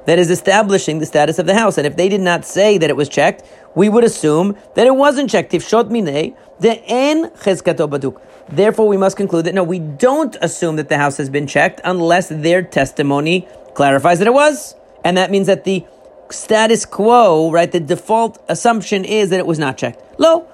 that 0.06 0.18
is 0.18 0.30
establishing 0.30 0.98
the 0.98 1.06
status 1.06 1.38
of 1.38 1.46
the 1.46 1.54
house. 1.54 1.78
And 1.78 1.86
if 1.86 1.96
they 1.96 2.08
did 2.08 2.20
not 2.20 2.44
say 2.44 2.78
that 2.78 2.90
it 2.90 2.96
was 2.96 3.08
checked, 3.08 3.44
we 3.74 3.88
would 3.88 4.04
assume 4.04 4.56
that 4.74 4.86
it 4.86 4.96
wasn't 4.96 5.30
checked. 5.30 5.54
If 5.54 5.66
shot 5.66 5.88
the 5.88 6.82
en 6.86 7.30
baduk. 7.30 8.20
Therefore, 8.48 8.88
we 8.88 8.96
must 8.96 9.16
conclude 9.16 9.46
that 9.46 9.54
no, 9.54 9.62
we 9.62 9.78
don't 9.78 10.36
assume 10.42 10.76
that 10.76 10.88
the 10.88 10.98
house 10.98 11.16
has 11.18 11.30
been 11.30 11.46
checked 11.46 11.80
unless 11.84 12.28
their 12.28 12.62
testimony 12.62 13.46
clarifies 13.74 14.18
that 14.18 14.26
it 14.26 14.34
was, 14.34 14.74
and 15.04 15.16
that 15.16 15.30
means 15.30 15.46
that 15.46 15.64
the 15.64 15.86
status 16.32 16.84
quo, 16.84 17.50
right, 17.50 17.70
the 17.70 17.80
default 17.80 18.42
assumption 18.48 19.04
is 19.04 19.30
that 19.30 19.38
it 19.38 19.46
was 19.46 19.58
not 19.58 19.76
checked. 19.76 20.02
Lo, 20.18 20.46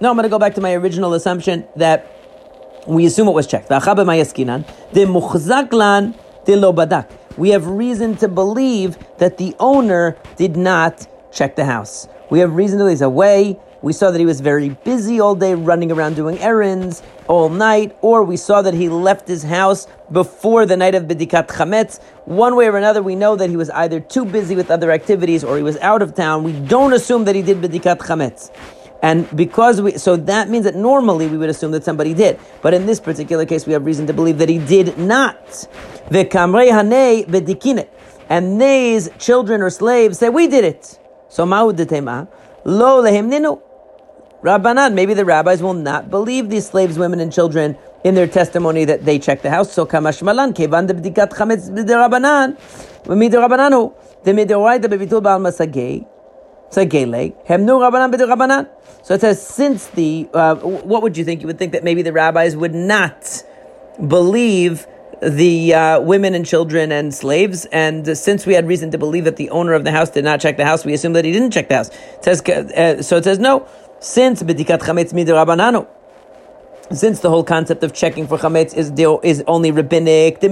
No, 0.00 0.10
I'm 0.10 0.16
going 0.16 0.24
to 0.24 0.28
go 0.28 0.38
back 0.38 0.54
to 0.54 0.60
my 0.60 0.74
original 0.74 1.14
assumption 1.14 1.66
that 1.76 2.06
we 2.86 3.06
assume 3.06 3.28
it 3.28 3.32
was 3.32 3.46
checked. 3.46 3.68
We 7.38 7.50
have 7.50 7.66
reason 7.66 8.16
to 8.16 8.28
believe 8.28 8.98
that 9.18 9.38
the 9.38 9.54
owner 9.58 10.16
did 10.36 10.56
not 10.56 11.06
check 11.32 11.56
the 11.56 11.64
house. 11.64 12.08
We 12.30 12.40
have 12.40 12.54
reason 12.54 12.78
to 12.78 12.84
believe 12.84 13.00
a 13.00 13.00
away, 13.00 13.58
we 13.82 13.92
saw 13.92 14.10
that 14.12 14.18
he 14.18 14.26
was 14.26 14.40
very 14.40 14.70
busy 14.70 15.20
all 15.20 15.34
day 15.34 15.54
running 15.54 15.90
around 15.90 16.14
doing 16.14 16.38
errands 16.38 17.02
all 17.26 17.48
night, 17.48 17.96
or 18.00 18.22
we 18.22 18.36
saw 18.36 18.62
that 18.62 18.74
he 18.74 18.88
left 18.88 19.26
his 19.26 19.42
house 19.42 19.88
before 20.10 20.66
the 20.66 20.76
night 20.76 20.94
of 20.94 21.04
Bidikat 21.04 21.48
Chametz. 21.48 22.00
One 22.24 22.54
way 22.54 22.68
or 22.68 22.76
another, 22.76 23.02
we 23.02 23.16
know 23.16 23.34
that 23.36 23.50
he 23.50 23.56
was 23.56 23.70
either 23.70 23.98
too 23.98 24.24
busy 24.24 24.54
with 24.54 24.70
other 24.70 24.92
activities 24.92 25.42
or 25.42 25.56
he 25.56 25.62
was 25.62 25.76
out 25.78 26.00
of 26.00 26.14
town. 26.14 26.44
We 26.44 26.52
don't 26.52 26.92
assume 26.92 27.24
that 27.24 27.34
he 27.34 27.42
did 27.42 27.58
Bidikat 27.58 27.98
Chametz. 27.98 28.50
And 29.02 29.28
because 29.36 29.80
we, 29.82 29.98
so 29.98 30.14
that 30.16 30.48
means 30.48 30.64
that 30.64 30.76
normally 30.76 31.26
we 31.26 31.36
would 31.36 31.50
assume 31.50 31.72
that 31.72 31.82
somebody 31.82 32.14
did. 32.14 32.38
But 32.62 32.72
in 32.72 32.86
this 32.86 33.00
particular 33.00 33.44
case, 33.44 33.66
we 33.66 33.72
have 33.72 33.84
reason 33.84 34.06
to 34.06 34.12
believe 34.12 34.38
that 34.38 34.48
he 34.48 34.58
did 34.58 34.96
not. 34.96 35.44
V'kamrei 36.08 36.70
hanei 36.70 37.26
b'dikinet. 37.26 37.88
And 38.28 38.58
Nei's 38.58 39.10
children 39.18 39.60
or 39.60 39.70
slaves 39.70 40.18
say, 40.18 40.28
we 40.28 40.46
did 40.46 40.64
it. 40.64 41.00
So 41.28 41.44
ma'ud 41.44 42.28
lo 42.64 43.02
lehim 43.02 43.28
ninu. 43.28 43.60
Rabbanan, 44.42 44.94
maybe 44.94 45.14
the 45.14 45.24
rabbis 45.24 45.62
will 45.62 45.74
not 45.74 46.10
believe 46.10 46.50
these 46.50 46.68
slaves, 46.68 46.98
women, 46.98 47.20
and 47.20 47.32
children 47.32 47.76
in 48.02 48.16
their 48.16 48.26
testimony 48.26 48.84
that 48.84 49.04
they 49.04 49.20
checked 49.20 49.44
the 49.44 49.50
house. 49.50 49.72
So 49.72 49.86
kamash 49.86 50.20
malan 50.20 50.52
kevan 50.52 50.86
de 50.86 50.94
bdikat 50.94 51.30
chametz 51.30 51.70
b'derabbanan, 51.70 52.58
v'miderabbananu, 53.04 53.94
the 54.24 54.32
midoraita 54.32 54.86
bevitul 54.86 55.22
ba'al 55.22 55.40
masagei, 55.40 56.04
sagele, 56.70 57.36
hemnu 57.46 57.78
rabbanan 57.78 58.12
b'derabbanan. 58.12 58.68
So 59.04 59.14
it 59.14 59.20
says, 59.20 59.46
since 59.46 59.86
the, 59.88 60.28
uh, 60.34 60.56
what 60.56 61.02
would 61.02 61.16
you 61.16 61.24
think? 61.24 61.40
You 61.40 61.46
would 61.46 61.58
think 61.58 61.70
that 61.72 61.84
maybe 61.84 62.02
the 62.02 62.12
rabbis 62.12 62.56
would 62.56 62.74
not 62.74 63.44
believe 64.08 64.88
the 65.20 65.72
uh, 65.72 66.00
women 66.00 66.34
and 66.34 66.44
children 66.44 66.90
and 66.90 67.14
slaves. 67.14 67.64
And 67.66 68.08
uh, 68.08 68.14
since 68.16 68.44
we 68.44 68.54
had 68.54 68.66
reason 68.66 68.90
to 68.90 68.98
believe 68.98 69.24
that 69.24 69.36
the 69.36 69.50
owner 69.50 69.72
of 69.72 69.84
the 69.84 69.92
house 69.92 70.10
did 70.10 70.24
not 70.24 70.40
check 70.40 70.56
the 70.56 70.64
house, 70.64 70.84
we 70.84 70.94
assume 70.94 71.12
that 71.12 71.24
he 71.24 71.30
didn't 71.32 71.52
check 71.52 71.68
the 71.68 71.76
house. 71.76 71.90
It 71.90 72.24
says, 72.24 72.42
uh, 72.42 73.02
so 73.02 73.16
it 73.16 73.24
says 73.24 73.38
no 73.38 73.68
since 74.02 74.42
bedikat 74.42 74.80
chametz 74.80 75.12
midrabananu, 75.12 75.86
since 76.90 77.20
the 77.20 77.30
whole 77.30 77.44
concept 77.44 77.84
of 77.84 77.94
checking 77.94 78.26
for 78.26 78.36
chametz 78.36 78.74
is 78.74 78.90
is 79.22 79.44
only 79.46 79.70
rabbinic, 79.70 80.40
that 80.40 80.50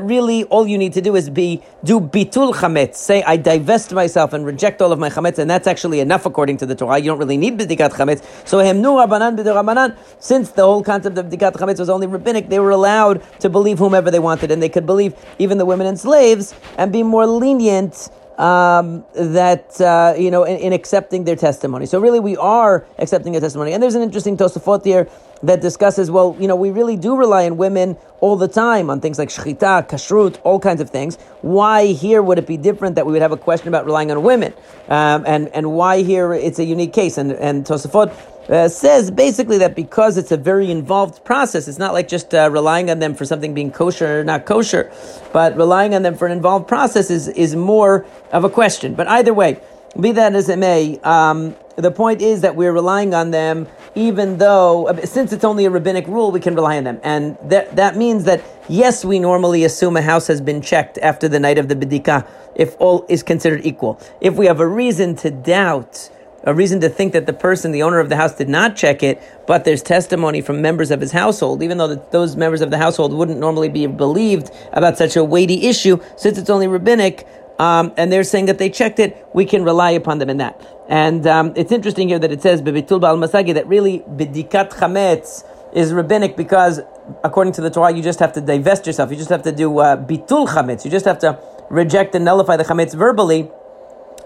really 0.00 0.44
all 0.44 0.68
you 0.68 0.78
need 0.78 0.92
to 0.92 1.00
do 1.00 1.16
is 1.16 1.28
be 1.28 1.60
do 1.82 2.00
bitul 2.00 2.54
chametz. 2.54 2.94
Say 2.94 3.24
I 3.24 3.36
divest 3.36 3.92
myself 3.92 4.32
and 4.32 4.46
reject 4.46 4.80
all 4.80 4.92
of 4.92 5.00
my 5.00 5.10
chametz, 5.10 5.38
and 5.38 5.50
that's 5.50 5.66
actually 5.66 5.98
enough 5.98 6.26
according 6.26 6.58
to 6.58 6.66
the 6.66 6.76
Torah. 6.76 6.98
You 6.98 7.06
don't 7.06 7.18
really 7.18 7.36
need 7.36 7.58
bedikat 7.58 7.90
chametz. 7.90 8.22
So 8.46 8.58
hemnu 8.58 9.04
rabbanan 9.04 9.36
b'derabanan. 9.36 9.96
Since 10.20 10.52
the 10.52 10.62
whole 10.62 10.84
concept 10.84 11.18
of 11.18 11.26
bedikat 11.26 11.54
chametz 11.54 11.80
was 11.80 11.90
only 11.90 12.06
rabbinic, 12.06 12.50
they 12.50 12.60
were 12.60 12.70
allowed 12.70 13.20
to 13.40 13.50
believe 13.50 13.80
whomever 13.80 14.12
they 14.12 14.20
wanted, 14.20 14.52
and 14.52 14.62
they 14.62 14.68
could 14.68 14.86
believe 14.86 15.12
even 15.40 15.58
the 15.58 15.66
women 15.66 15.88
and 15.88 15.98
slaves 15.98 16.54
and 16.78 16.92
be 16.92 17.02
more 17.02 17.26
lenient 17.26 18.10
um, 18.38 19.04
that 19.14 19.80
uh, 19.80 20.14
you 20.16 20.30
know 20.30 20.44
in, 20.44 20.56
in, 20.58 20.72
accepting 20.72 21.24
their 21.24 21.36
testimony. 21.36 21.86
So 21.86 22.00
really, 22.00 22.20
we 22.20 22.36
are 22.36 22.86
accepting 22.98 23.32
their 23.32 23.40
testimony. 23.40 23.72
And 23.72 23.82
there's 23.82 23.96
an 23.96 24.02
interesting 24.02 24.36
Tosafot 24.36 24.84
here 24.84 25.08
that 25.42 25.60
discusses, 25.60 26.10
well, 26.10 26.36
you 26.38 26.48
know, 26.48 26.56
we 26.56 26.70
really 26.70 26.96
do 26.96 27.16
rely 27.16 27.46
on 27.46 27.56
women 27.56 27.96
all 28.20 28.36
the 28.36 28.48
time 28.48 28.90
on 28.90 29.00
things 29.00 29.18
like 29.18 29.28
shechita, 29.28 29.88
kashrut, 29.88 30.38
all 30.42 30.58
kinds 30.58 30.80
of 30.80 30.90
things. 30.90 31.16
Why 31.42 31.86
here 31.86 32.22
would 32.22 32.38
it 32.38 32.46
be 32.46 32.56
different 32.56 32.96
that 32.96 33.06
we 33.06 33.12
would 33.12 33.22
have 33.22 33.32
a 33.32 33.36
question 33.36 33.68
about 33.68 33.84
relying 33.84 34.10
on 34.10 34.22
women? 34.22 34.52
Um, 34.88 35.24
and 35.26 35.48
and 35.48 35.72
why 35.72 36.02
here 36.02 36.32
it's 36.32 36.58
a 36.58 36.64
unique 36.64 36.92
case? 36.92 37.18
And 37.18 37.32
and 37.32 37.64
Tosafot 37.64 38.14
uh, 38.48 38.68
says 38.68 39.10
basically 39.10 39.58
that 39.58 39.74
because 39.74 40.16
it's 40.16 40.32
a 40.32 40.36
very 40.36 40.70
involved 40.70 41.24
process, 41.24 41.68
it's 41.68 41.78
not 41.78 41.92
like 41.92 42.08
just 42.08 42.34
uh, 42.34 42.48
relying 42.50 42.90
on 42.90 42.98
them 42.98 43.14
for 43.14 43.24
something 43.24 43.54
being 43.54 43.70
kosher 43.70 44.20
or 44.20 44.24
not 44.24 44.46
kosher, 44.46 44.90
but 45.32 45.56
relying 45.56 45.94
on 45.94 46.02
them 46.02 46.16
for 46.16 46.26
an 46.26 46.32
involved 46.32 46.66
process 46.66 47.10
is, 47.10 47.28
is 47.28 47.54
more 47.54 48.06
of 48.32 48.44
a 48.44 48.50
question. 48.50 48.94
But 48.94 49.06
either 49.08 49.34
way, 49.34 49.60
be 49.98 50.12
that 50.12 50.34
as 50.34 50.48
it 50.48 50.58
may, 50.58 50.98
um, 51.00 51.56
the 51.76 51.90
point 51.90 52.22
is 52.22 52.40
that 52.40 52.56
we're 52.56 52.72
relying 52.72 53.14
on 53.14 53.30
them, 53.30 53.68
even 53.94 54.38
though, 54.38 54.90
since 55.04 55.32
it's 55.32 55.44
only 55.44 55.64
a 55.64 55.70
rabbinic 55.70 56.06
rule, 56.06 56.30
we 56.30 56.40
can 56.40 56.54
rely 56.54 56.76
on 56.76 56.84
them. 56.84 57.00
And 57.02 57.36
that, 57.44 57.76
that 57.76 57.96
means 57.96 58.24
that, 58.24 58.42
yes, 58.68 59.04
we 59.04 59.18
normally 59.18 59.64
assume 59.64 59.96
a 59.96 60.02
house 60.02 60.26
has 60.26 60.40
been 60.40 60.60
checked 60.60 60.98
after 60.98 61.28
the 61.28 61.38
night 61.38 61.58
of 61.58 61.68
the 61.68 61.76
bidika, 61.76 62.28
if 62.54 62.76
all 62.80 63.06
is 63.08 63.22
considered 63.22 63.64
equal. 63.64 64.00
If 64.20 64.34
we 64.34 64.46
have 64.46 64.60
a 64.60 64.66
reason 64.66 65.14
to 65.16 65.30
doubt, 65.30 66.10
a 66.44 66.54
reason 66.54 66.80
to 66.80 66.88
think 66.88 67.12
that 67.12 67.26
the 67.26 67.32
person, 67.32 67.72
the 67.72 67.82
owner 67.82 67.98
of 67.98 68.08
the 68.08 68.16
house, 68.16 68.34
did 68.34 68.48
not 68.48 68.76
check 68.76 69.02
it, 69.02 69.20
but 69.46 69.64
there's 69.64 69.82
testimony 69.82 70.40
from 70.40 70.62
members 70.62 70.90
of 70.90 71.00
his 71.00 71.12
household, 71.12 71.62
even 71.62 71.78
though 71.78 71.88
the, 71.88 72.02
those 72.10 72.36
members 72.36 72.60
of 72.60 72.70
the 72.70 72.78
household 72.78 73.12
wouldn't 73.12 73.38
normally 73.38 73.68
be 73.68 73.86
believed 73.86 74.50
about 74.72 74.96
such 74.96 75.16
a 75.16 75.24
weighty 75.24 75.66
issue, 75.66 75.98
since 76.16 76.38
it's 76.38 76.50
only 76.50 76.68
rabbinic, 76.68 77.26
um, 77.58 77.92
and 77.96 78.12
they're 78.12 78.24
saying 78.24 78.46
that 78.46 78.58
they 78.58 78.70
checked 78.70 78.98
it, 79.00 79.26
we 79.34 79.44
can 79.44 79.64
rely 79.64 79.90
upon 79.90 80.18
them 80.18 80.30
in 80.30 80.36
that. 80.36 80.64
And 80.88 81.26
um, 81.26 81.52
it's 81.56 81.72
interesting 81.72 82.08
here 82.08 82.18
that 82.18 82.30
it 82.30 82.40
says 82.40 82.62
Bebitul 82.62 83.00
Bal 83.00 83.18
Masagi 83.18 83.54
that 83.54 83.66
really 83.66 84.00
Bidikat 84.00 84.70
Chametz 84.70 85.44
is 85.74 85.92
rabbinic 85.92 86.36
because 86.36 86.80
according 87.24 87.52
to 87.54 87.60
the 87.60 87.68
Torah 87.68 87.92
you 87.92 88.02
just 88.02 88.20
have 88.20 88.32
to 88.34 88.40
divest 88.40 88.86
yourself. 88.86 89.10
You 89.10 89.16
just 89.16 89.28
have 89.30 89.42
to 89.42 89.52
do 89.52 89.78
uh, 89.78 89.96
Bitul 89.96 90.48
Chametz. 90.48 90.84
You 90.84 90.90
just 90.90 91.04
have 91.04 91.18
to 91.18 91.38
reject 91.68 92.14
and 92.14 92.24
nullify 92.24 92.56
the 92.56 92.64
Chametz 92.64 92.94
verbally. 92.94 93.50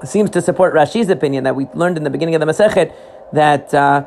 Seems 0.04 0.30
to 0.30 0.42
support 0.42 0.74
Rashi's 0.74 1.08
opinion 1.08 1.44
that 1.44 1.56
we 1.56 1.66
learned 1.74 1.96
in 1.96 2.04
the 2.04 2.10
beginning 2.10 2.34
of 2.34 2.40
the 2.40 2.46
Masechet 2.46 2.94
that. 3.32 3.72
Uh, 3.74 4.06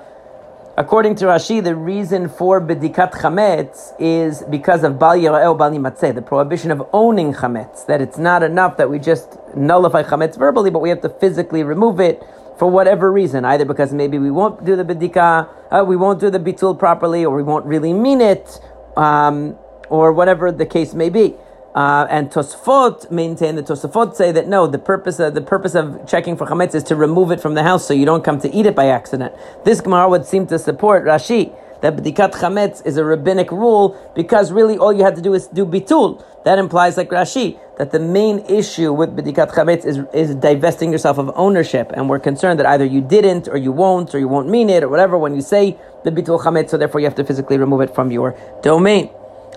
According 0.77 1.15
to 1.15 1.25
Rashi, 1.25 1.63
the 1.63 1.73
reason 1.73 2.27
for 2.27 2.59
bedikat 2.59 3.13
chametz 3.13 3.93
is 3.97 4.43
because 4.49 4.83
of 4.83 4.99
bal 4.99 5.15
yira'eh 5.15 5.57
bal 5.57 5.71
yimatzeh, 5.71 6.13
the 6.13 6.21
prohibition 6.21 6.69
of 6.69 6.85
owning 6.91 7.33
chametz. 7.33 7.85
That 7.85 8.01
it's 8.01 8.17
not 8.17 8.43
enough 8.43 8.75
that 8.75 8.89
we 8.89 8.99
just 8.99 9.37
nullify 9.55 10.03
chametz 10.03 10.37
verbally, 10.37 10.69
but 10.69 10.79
we 10.79 10.89
have 10.89 10.99
to 11.03 11.07
physically 11.07 11.63
remove 11.63 12.01
it 12.01 12.21
for 12.59 12.69
whatever 12.69 13.09
reason, 13.09 13.45
either 13.45 13.63
because 13.63 13.93
maybe 13.93 14.19
we 14.19 14.29
won't 14.29 14.65
do 14.65 14.75
the 14.75 14.83
bedika, 14.83 15.47
uh, 15.71 15.85
we 15.85 15.95
won't 15.95 16.19
do 16.19 16.29
the 16.29 16.39
bitul 16.39 16.77
properly, 16.77 17.23
or 17.23 17.33
we 17.37 17.43
won't 17.43 17.65
really 17.65 17.93
mean 17.93 18.19
it, 18.19 18.59
um, 18.97 19.57
or 19.89 20.11
whatever 20.11 20.51
the 20.51 20.65
case 20.65 20.93
may 20.93 21.09
be. 21.09 21.35
Uh, 21.75 22.07
and 22.09 22.31
Tosfot 22.31 23.11
maintain 23.11 23.55
the 23.55 23.61
Tosfot 23.61 24.15
say 24.15 24.31
that 24.31 24.47
no, 24.47 24.65
the 24.65 24.79
purpose 24.79 25.19
of, 25.19 25.35
the 25.35 25.41
purpose 25.41 25.75
of 25.75 26.07
checking 26.07 26.37
for 26.37 26.47
chametz 26.47 26.73
is 26.73 26.83
to 26.83 26.95
remove 26.95 27.31
it 27.31 27.41
from 27.41 27.53
the 27.53 27.63
house 27.63 27.85
so 27.85 27.93
you 27.93 28.05
don't 28.05 28.23
come 28.23 28.39
to 28.39 28.49
eat 28.55 28.65
it 28.65 28.73
by 28.73 28.87
accident. 28.87 29.35
This 29.65 29.81
Gemara 29.81 30.09
would 30.09 30.25
seem 30.25 30.47
to 30.47 30.57
support 30.57 31.03
Rashi 31.03 31.53
that 31.81 31.95
b'dikat 31.97 32.31
chametz 32.31 32.83
is 32.85 32.97
a 32.97 33.05
rabbinic 33.05 33.51
rule 33.51 33.95
because 34.15 34.51
really 34.51 34.77
all 34.77 34.93
you 34.93 35.03
had 35.03 35.15
to 35.15 35.21
do 35.21 35.33
is 35.33 35.47
do 35.47 35.65
bitul. 35.65 36.23
That 36.43 36.57
implies, 36.59 36.97
like 36.97 37.09
Rashi, 37.09 37.59
that 37.77 37.91
the 37.91 37.99
main 37.99 38.39
issue 38.47 38.93
with 38.93 39.15
b'dikat 39.15 39.51
chametz 39.51 39.85
is, 39.85 39.99
is 40.13 40.35
divesting 40.35 40.91
yourself 40.91 41.17
of 41.17 41.31
ownership, 41.35 41.91
and 41.93 42.09
we're 42.09 42.19
concerned 42.19 42.59
that 42.59 42.65
either 42.65 42.85
you 42.85 43.01
didn't, 43.01 43.47
or 43.47 43.57
you 43.57 43.71
won't, 43.71 44.15
or 44.15 44.19
you 44.19 44.27
won't 44.27 44.49
mean 44.49 44.69
it, 44.69 44.83
or 44.83 44.89
whatever 44.89 45.17
when 45.17 45.35
you 45.35 45.41
say 45.41 45.77
the 46.03 46.11
bitul 46.11 46.41
chametz, 46.41 46.69
so 46.69 46.77
therefore 46.77 47.01
you 47.01 47.05
have 47.05 47.15
to 47.15 47.23
physically 47.23 47.57
remove 47.57 47.81
it 47.81 47.93
from 47.93 48.11
your 48.11 48.35
domain. 48.63 49.09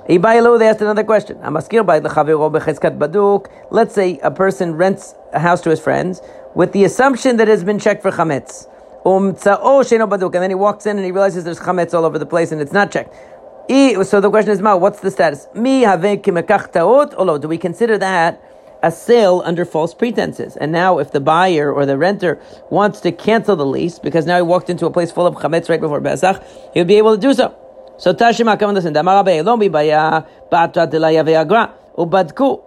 Ibailu, 0.09 0.59
they 0.59 0.67
asked 0.69 0.81
another 0.81 1.05
question. 1.05 1.39
Let's 3.71 3.95
say 3.95 4.19
a 4.23 4.31
person 4.31 4.75
rents 4.75 5.15
a 5.35 5.39
house 5.39 5.61
to 5.61 5.69
his 5.69 5.81
friends 5.81 6.23
with 6.55 6.73
the 6.73 6.85
assumption 6.85 7.37
that 7.37 7.47
it 7.47 7.51
has 7.51 7.63
been 7.63 7.79
checked 7.79 8.01
for 8.01 8.11
chametz. 8.11 8.67
Um 9.05 9.35
baduk, 9.35 10.35
and 10.35 10.43
then 10.43 10.51
he 10.51 10.55
walks 10.55 10.87
in 10.87 10.97
and 10.97 11.05
he 11.05 11.13
realizes 11.13 11.45
there's 11.45 11.61
chametz 11.61 11.93
all 11.93 12.07
over 12.07 12.19
the 12.19 12.25
place 12.25 12.53
and 12.53 12.63
it's 12.63 12.73
not 12.73 12.91
checked. 12.91 13.15
So 13.69 14.21
the 14.23 14.31
question 14.31 14.51
is, 14.51 14.63
Ma, 14.63 14.77
what's 14.77 15.01
the 15.01 15.11
status? 15.11 15.47
Do 15.55 17.49
we 17.49 17.59
consider 17.59 17.99
that 17.99 18.43
a 18.83 18.91
sale 18.91 19.43
under 19.45 19.67
false 19.67 19.93
pretenses? 19.93 20.57
And 20.57 20.73
now, 20.73 20.99
if 21.01 21.13
the 21.13 21.21
buyer 21.21 21.71
or 21.71 21.85
the 21.85 21.99
renter 21.99 22.41
wants 22.71 23.01
to 23.03 23.13
cancel 23.13 23.57
the 23.57 23.67
lease 23.67 23.99
because 23.99 24.25
now 24.25 24.37
he 24.37 24.43
walked 24.43 24.71
into 24.71 24.87
a 24.87 24.91
place 24.91 25.13
full 25.13 25.27
of 25.27 25.35
chametz 25.35 25.69
right 25.69 25.79
before 25.79 26.01
Pesach, 26.01 26.43
he 26.73 26.81
would 26.81 26.89
be 26.89 26.97
able 26.97 27.15
to 27.15 27.21
do 27.21 27.35
so. 27.35 27.55
So 27.98 28.14
Tashima, 28.14 28.58
come 28.58 28.70
understand. 28.70 28.96
Damar 28.96 29.24
Rabbi, 29.24 29.44
לא 29.44 29.58
מבעיה, 29.58 30.20
פתרה 30.50 30.86
דליה 30.86 31.24
ואגרה, 31.26 31.66
ובדקו. 31.98 32.60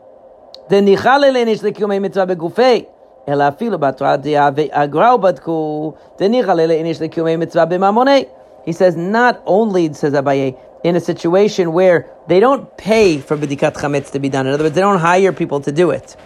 דניחל 0.70 1.25
אליניש 1.25 1.64
לקיומי 1.64 1.99
מצווה 1.99 2.25
בגופי, 2.25 2.85
אלא 3.29 3.49
אפילו 3.49 3.79
בתורה 3.79 4.16
דעה 4.16 4.51
ואגרה 4.57 5.14
ובדקו, 5.14 5.92
דניחל 6.18 6.61
אליניש 6.61 7.03
לקיומי 7.03 7.37
מצווה 7.37 7.64
בממוני. 7.64 8.25
He 8.66 8.72
says, 8.72 8.96
not 8.96 9.42
only, 9.46 9.92
says 9.92 10.12
Abaye, 10.12 10.57
in 10.83 10.96
a 10.96 11.01
situation 11.01 11.72
where 11.72 12.07
they 12.27 12.40
don't 12.40 12.77
pay 12.77 13.18
for 13.18 13.37
bedikat 13.37 13.75
chametz 13.75 14.11
to 14.11 14.18
be 14.18 14.29
done. 14.29 14.46
In 14.46 14.53
other 14.55 14.64
words, 14.64 14.75
they 14.75 14.81
don't 14.81 14.99
hire 14.99 15.33
people 15.33 15.61
to 15.61 15.70
do 15.70 15.90
it. 15.90 16.16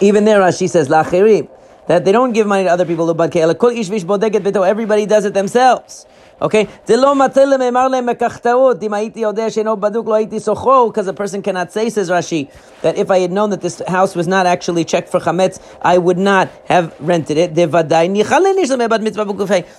Even 0.00 0.24
there, 0.24 0.40
Rashi 0.40 0.68
says, 0.70 0.88
lachirim, 0.88 1.48
that 1.86 2.04
they 2.06 2.12
don't 2.12 2.32
give 2.32 2.46
money 2.46 2.64
to 2.64 2.70
other 2.70 2.86
people. 2.86 3.10
Everybody 4.64 5.06
does 5.06 5.24
it 5.26 5.34
themselves. 5.34 6.06
Okay? 6.43 6.67
Because 6.85 7.01
a 11.07 11.13
person 11.13 11.41
cannot 11.41 11.71
say, 11.71 11.89
says 11.89 12.09
Rashi, 12.09 12.51
that 12.81 12.97
if 12.97 13.09
I 13.09 13.19
had 13.19 13.31
known 13.31 13.49
that 13.51 13.61
this 13.61 13.81
house 13.87 14.13
was 14.13 14.27
not 14.27 14.45
actually 14.45 14.83
checked 14.83 15.07
for 15.07 15.21
chametz, 15.21 15.61
I 15.81 15.97
would 15.97 16.17
not 16.17 16.49
have 16.65 16.93
rented 16.99 17.37
it. 17.37 17.55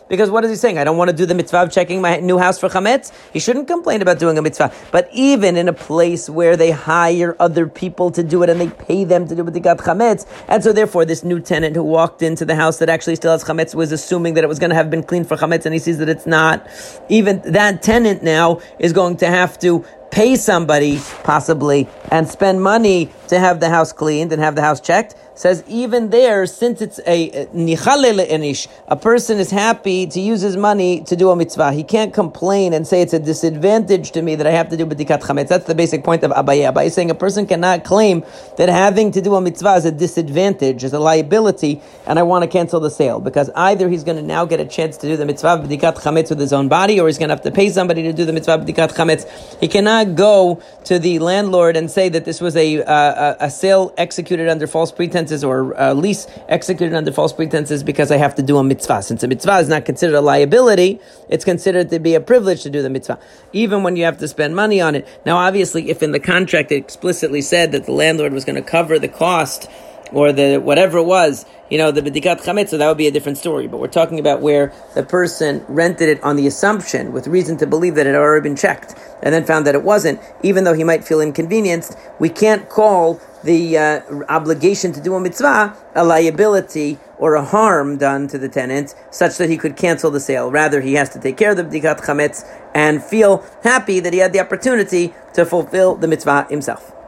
Because 0.09 0.31
what 0.31 0.45
is 0.45 0.51
he 0.51 0.57
saying? 0.57 0.79
I 0.79 0.85
don't 0.85 0.97
want 0.97 1.11
to 1.11 1.17
do 1.17 1.27
the 1.27 1.35
mitzvah 1.35 1.63
of 1.65 1.71
checking 1.71 2.01
my 2.01 2.17
new 2.17 2.39
house 2.39 2.59
for 2.59 2.71
chametz. 2.71 3.13
He 3.33 3.39
shouldn't 3.41 3.69
complain 3.69 4.01
about 4.01 4.19
doing 4.19 4.39
a 4.39 4.43
mitzvah. 4.43 4.73
But 4.91 5.11
even 5.13 5.59
in 5.59 5.69
a 5.69 5.75
place 5.75 6.31
where 6.31 6.57
they 6.57 6.71
hire 6.71 7.37
other 7.39 7.67
people 7.67 8.11
to 8.13 8.23
do 8.23 8.43
it 8.43 8.49
and 8.49 8.59
they 8.59 8.71
pay 8.71 9.05
them 9.05 9.29
to 9.29 9.35
do 9.35 9.47
it, 9.47 9.51
they 9.51 9.61
got 9.61 9.77
chametz, 9.79 10.27
and 10.49 10.65
so 10.65 10.73
therefore 10.73 11.05
this 11.05 11.23
new 11.23 11.41
tenant 11.41 11.77
who 11.77 11.83
walked 11.83 12.23
into 12.23 12.45
the 12.45 12.55
house 12.55 12.79
that 12.79 12.89
actually 12.89 13.17
still 13.17 13.33
has 13.33 13.45
chametz 13.45 13.75
was 13.75 13.93
assuming 13.93 14.33
that 14.35 14.45
it 14.45 14.47
was 14.47 14.59
going 14.59 14.71
to 14.71 14.77
have 14.77 14.89
been 14.89 15.03
cleaned 15.03 15.29
for 15.29 15.37
chametz, 15.37 15.67
and 15.67 15.75
he 15.75 15.79
sees 15.79 15.99
that 15.99 16.09
it's 16.09 16.27
not 16.27 16.54
not, 16.57 17.05
even 17.09 17.41
that 17.53 17.83
tenant 17.83 18.23
now 18.23 18.61
is 18.79 18.93
going 18.93 19.17
to 19.19 19.27
have 19.27 19.59
to 19.61 19.85
pay 20.11 20.37
somebody 20.37 21.01
possibly 21.25 21.89
and 22.11 22.29
spend 22.29 22.63
money 22.63 23.11
to 23.29 23.39
have 23.39 23.61
the 23.61 23.69
house 23.69 23.93
cleaned 23.93 24.33
and 24.33 24.41
have 24.41 24.55
the 24.55 24.63
house 24.63 24.81
checked 24.81 25.17
says 25.35 25.65
even 25.67 26.11
there, 26.11 26.47
since 26.47 26.81
it's 26.81 27.01
a 27.07 27.47
enish, 27.47 28.69
a 28.89 28.97
person 28.97 29.39
is 29.39 29.51
happy 29.51 30.07
to 30.07 30.21
use 30.21 30.41
his 30.41 30.57
money 30.57 31.03
to 31.03 31.17
do 31.17 31.31
a 31.31 31.37
mitzvah. 31.37 31.73
He 31.73 31.83
can't 31.83 32.15
complain 32.15 32.73
and 32.73 32.87
say 32.87 33.03
it's 33.03 33.13
a 33.13 33.19
disadvantage 33.19 34.13
to 34.13 34.23
me 34.23 34.35
that 34.37 34.47
I 34.47 34.51
have 34.51 34.69
to 34.71 34.77
do 34.77 34.87
b'dikat 34.87 35.23
chametz. 35.23 35.49
That's 35.49 35.67
the 35.67 35.75
basic 35.75 36.05
point 36.05 36.23
of 36.23 36.31
Abaye. 36.31 36.73
Abaye 36.73 36.87
is 36.87 36.95
saying 36.95 37.11
a 37.11 37.15
person 37.15 37.47
cannot 37.47 37.85
claim 37.85 38.25
that 38.57 38.69
having 38.69 39.11
to 39.13 39.21
do 39.21 39.35
a 39.35 39.41
mitzvah 39.41 39.75
is 39.75 39.85
a 39.85 39.93
disadvantage, 39.93 40.85
is 40.85 40.93
a 40.93 41.01
liability, 41.01 41.81
and 42.07 42.19
I 42.19 42.23
want 42.23 42.43
to 42.43 42.49
cancel 42.49 42.81
the 42.81 42.91
sale 42.91 43.21
because 43.21 43.51
either 43.57 43.89
he's 43.89 44.05
going 44.05 44.17
to 44.17 44.23
now 44.23 44.45
get 44.45 44.61
a 44.61 44.67
chance 44.67 44.97
to 44.99 45.09
do 45.09 45.17
the 45.17 45.27
mitzvah 45.27 45.65
b'dikat 45.67 45.97
chametz 45.97 46.31
with 46.31 46.39
his 46.39 46.53
own 46.53 46.69
body, 46.69 47.01
or 47.01 47.07
he's 47.09 47.19
going 47.19 47.29
to 47.29 47.35
have 47.35 47.43
to 47.43 47.51
pay 47.51 47.71
somebody 47.71 48.03
to 48.03 48.13
do 48.13 48.25
the 48.25 48.33
mitzvah 48.33 48.59
b'dikat 48.59 48.95
chametz. 48.95 49.25
He 49.59 49.69
cannot 49.69 50.15
go 50.15 50.63
to 50.85 50.99
the 50.99 51.19
landlord 51.19 51.77
and 51.77 51.91
say 51.91 52.09
that 52.09 52.25
this 52.25 52.41
was 52.41 52.57
a 52.57 52.83
uh, 52.83 53.35
a 53.41 53.51
sale 53.51 53.93
executed 53.97 54.49
under 54.49 54.67
false 54.67 54.93
pretense 54.93 55.24
pretenses 55.25 55.45
or 55.45 55.73
a 55.73 55.91
uh, 55.91 55.95
lease 55.95 56.27
executed 56.49 56.95
under 56.95 57.11
false 57.13 57.33
pretenses 57.33 57.83
because 57.83 58.11
I 58.11 58.19
have 58.19 58.35
to 58.35 58.43
do 58.43 58.59
a 58.59 58.65
mitzvah. 58.65 59.03
Since 59.03 59.23
a 59.23 59.29
mitzvah 59.29 59.59
is 59.59 59.69
not 59.69 59.85
considered 59.85 60.17
a 60.17 60.21
liability, 60.21 61.01
it's 61.29 61.45
considered 61.45 61.91
to 61.91 61.99
be 61.99 62.15
a 62.15 62.21
privilege 62.21 62.63
to 62.63 62.71
do 62.71 62.83
the 62.83 62.91
mitzvah, 62.91 63.19
even 63.53 63.83
when 63.83 63.97
you 63.97 64.05
have 64.05 64.19
to 64.19 64.29
spend 64.29 64.55
money 64.55 64.81
on 64.81 64.95
it. 64.95 65.07
Now, 65.25 65.39
obviously, 65.39 65.91
if 65.91 66.03
in 66.03 66.13
the 66.13 66.21
contract 66.21 66.73
it 66.73 66.77
explicitly 66.77 67.41
said 67.41 67.73
that 67.73 67.87
the 67.87 67.93
landlord 67.93 68.33
was 68.33 68.45
going 68.45 68.63
to 68.63 68.71
cover 68.71 68.99
the 68.99 69.09
cost 69.09 69.71
or 70.15 70.33
the 70.33 70.59
whatever 70.59 70.99
it 70.99 71.05
was, 71.05 71.45
you 71.69 71.77
know, 71.77 71.91
the 71.91 72.01
bedikat 72.01 72.43
chametz, 72.43 72.69
so 72.69 72.79
that 72.79 72.89
would 72.89 72.97
be 72.97 73.07
a 73.07 73.11
different 73.11 73.37
story. 73.37 73.67
But 73.67 73.79
we're 73.79 73.89
talking 73.89 74.19
about 74.19 74.41
where 74.41 74.73
the 74.95 75.03
person 75.03 75.65
rented 75.69 76.09
it 76.09 76.23
on 76.23 76.37
the 76.37 76.47
assumption, 76.47 77.13
with 77.13 77.27
reason 77.27 77.57
to 77.59 77.67
believe 77.67 77.97
that 77.97 78.07
it 78.07 78.11
had 78.11 78.21
already 78.21 78.49
been 78.49 78.57
checked, 78.57 78.95
and 79.23 79.35
then 79.35 79.45
found 79.45 79.67
that 79.67 79.75
it 79.75 79.83
wasn't, 79.83 80.21
even 80.43 80.65
though 80.65 80.75
he 80.75 80.85
might 80.85 81.05
feel 81.05 81.21
inconvenienced. 81.21 81.99
We 82.19 82.29
can't 82.29 82.69
call 82.69 83.21
the 83.43 83.77
uh, 83.77 84.01
obligation 84.29 84.93
to 84.93 85.01
do 85.03 85.15
a 85.15 85.21
mitzvah 85.21 85.77
a 85.95 86.05
liability 86.05 86.99
or 87.19 87.35
a 87.35 87.45
harm 87.45 87.99
done 87.99 88.27
to 88.29 88.39
the 88.39 88.49
tenant, 88.49 88.95
such 89.11 89.39
that 89.39 89.49
he 89.49 89.57
could 89.57 89.77
cancel 89.77 90.11
the 90.11 90.21
sale. 90.21 90.51
Rather, 90.51 90.81
he 90.81 90.95
has 90.95 91.11
to 91.11 91.21
take 91.21 91.37
care 91.37 91.51
of 91.51 91.57
the 91.57 91.65
bedikat 91.65 92.01
chametz 92.01 92.45
and 92.75 93.03
feel 93.03 93.45
happy 93.63 94.01
that 94.01 94.13
he 94.13 94.19
had 94.19 94.33
the 94.33 94.41
opportunity 94.41 95.15
to 95.33 95.45
fulfill 95.45 95.95
the 95.95 96.09
mitzvah 96.09 96.47
himself. 96.51 96.94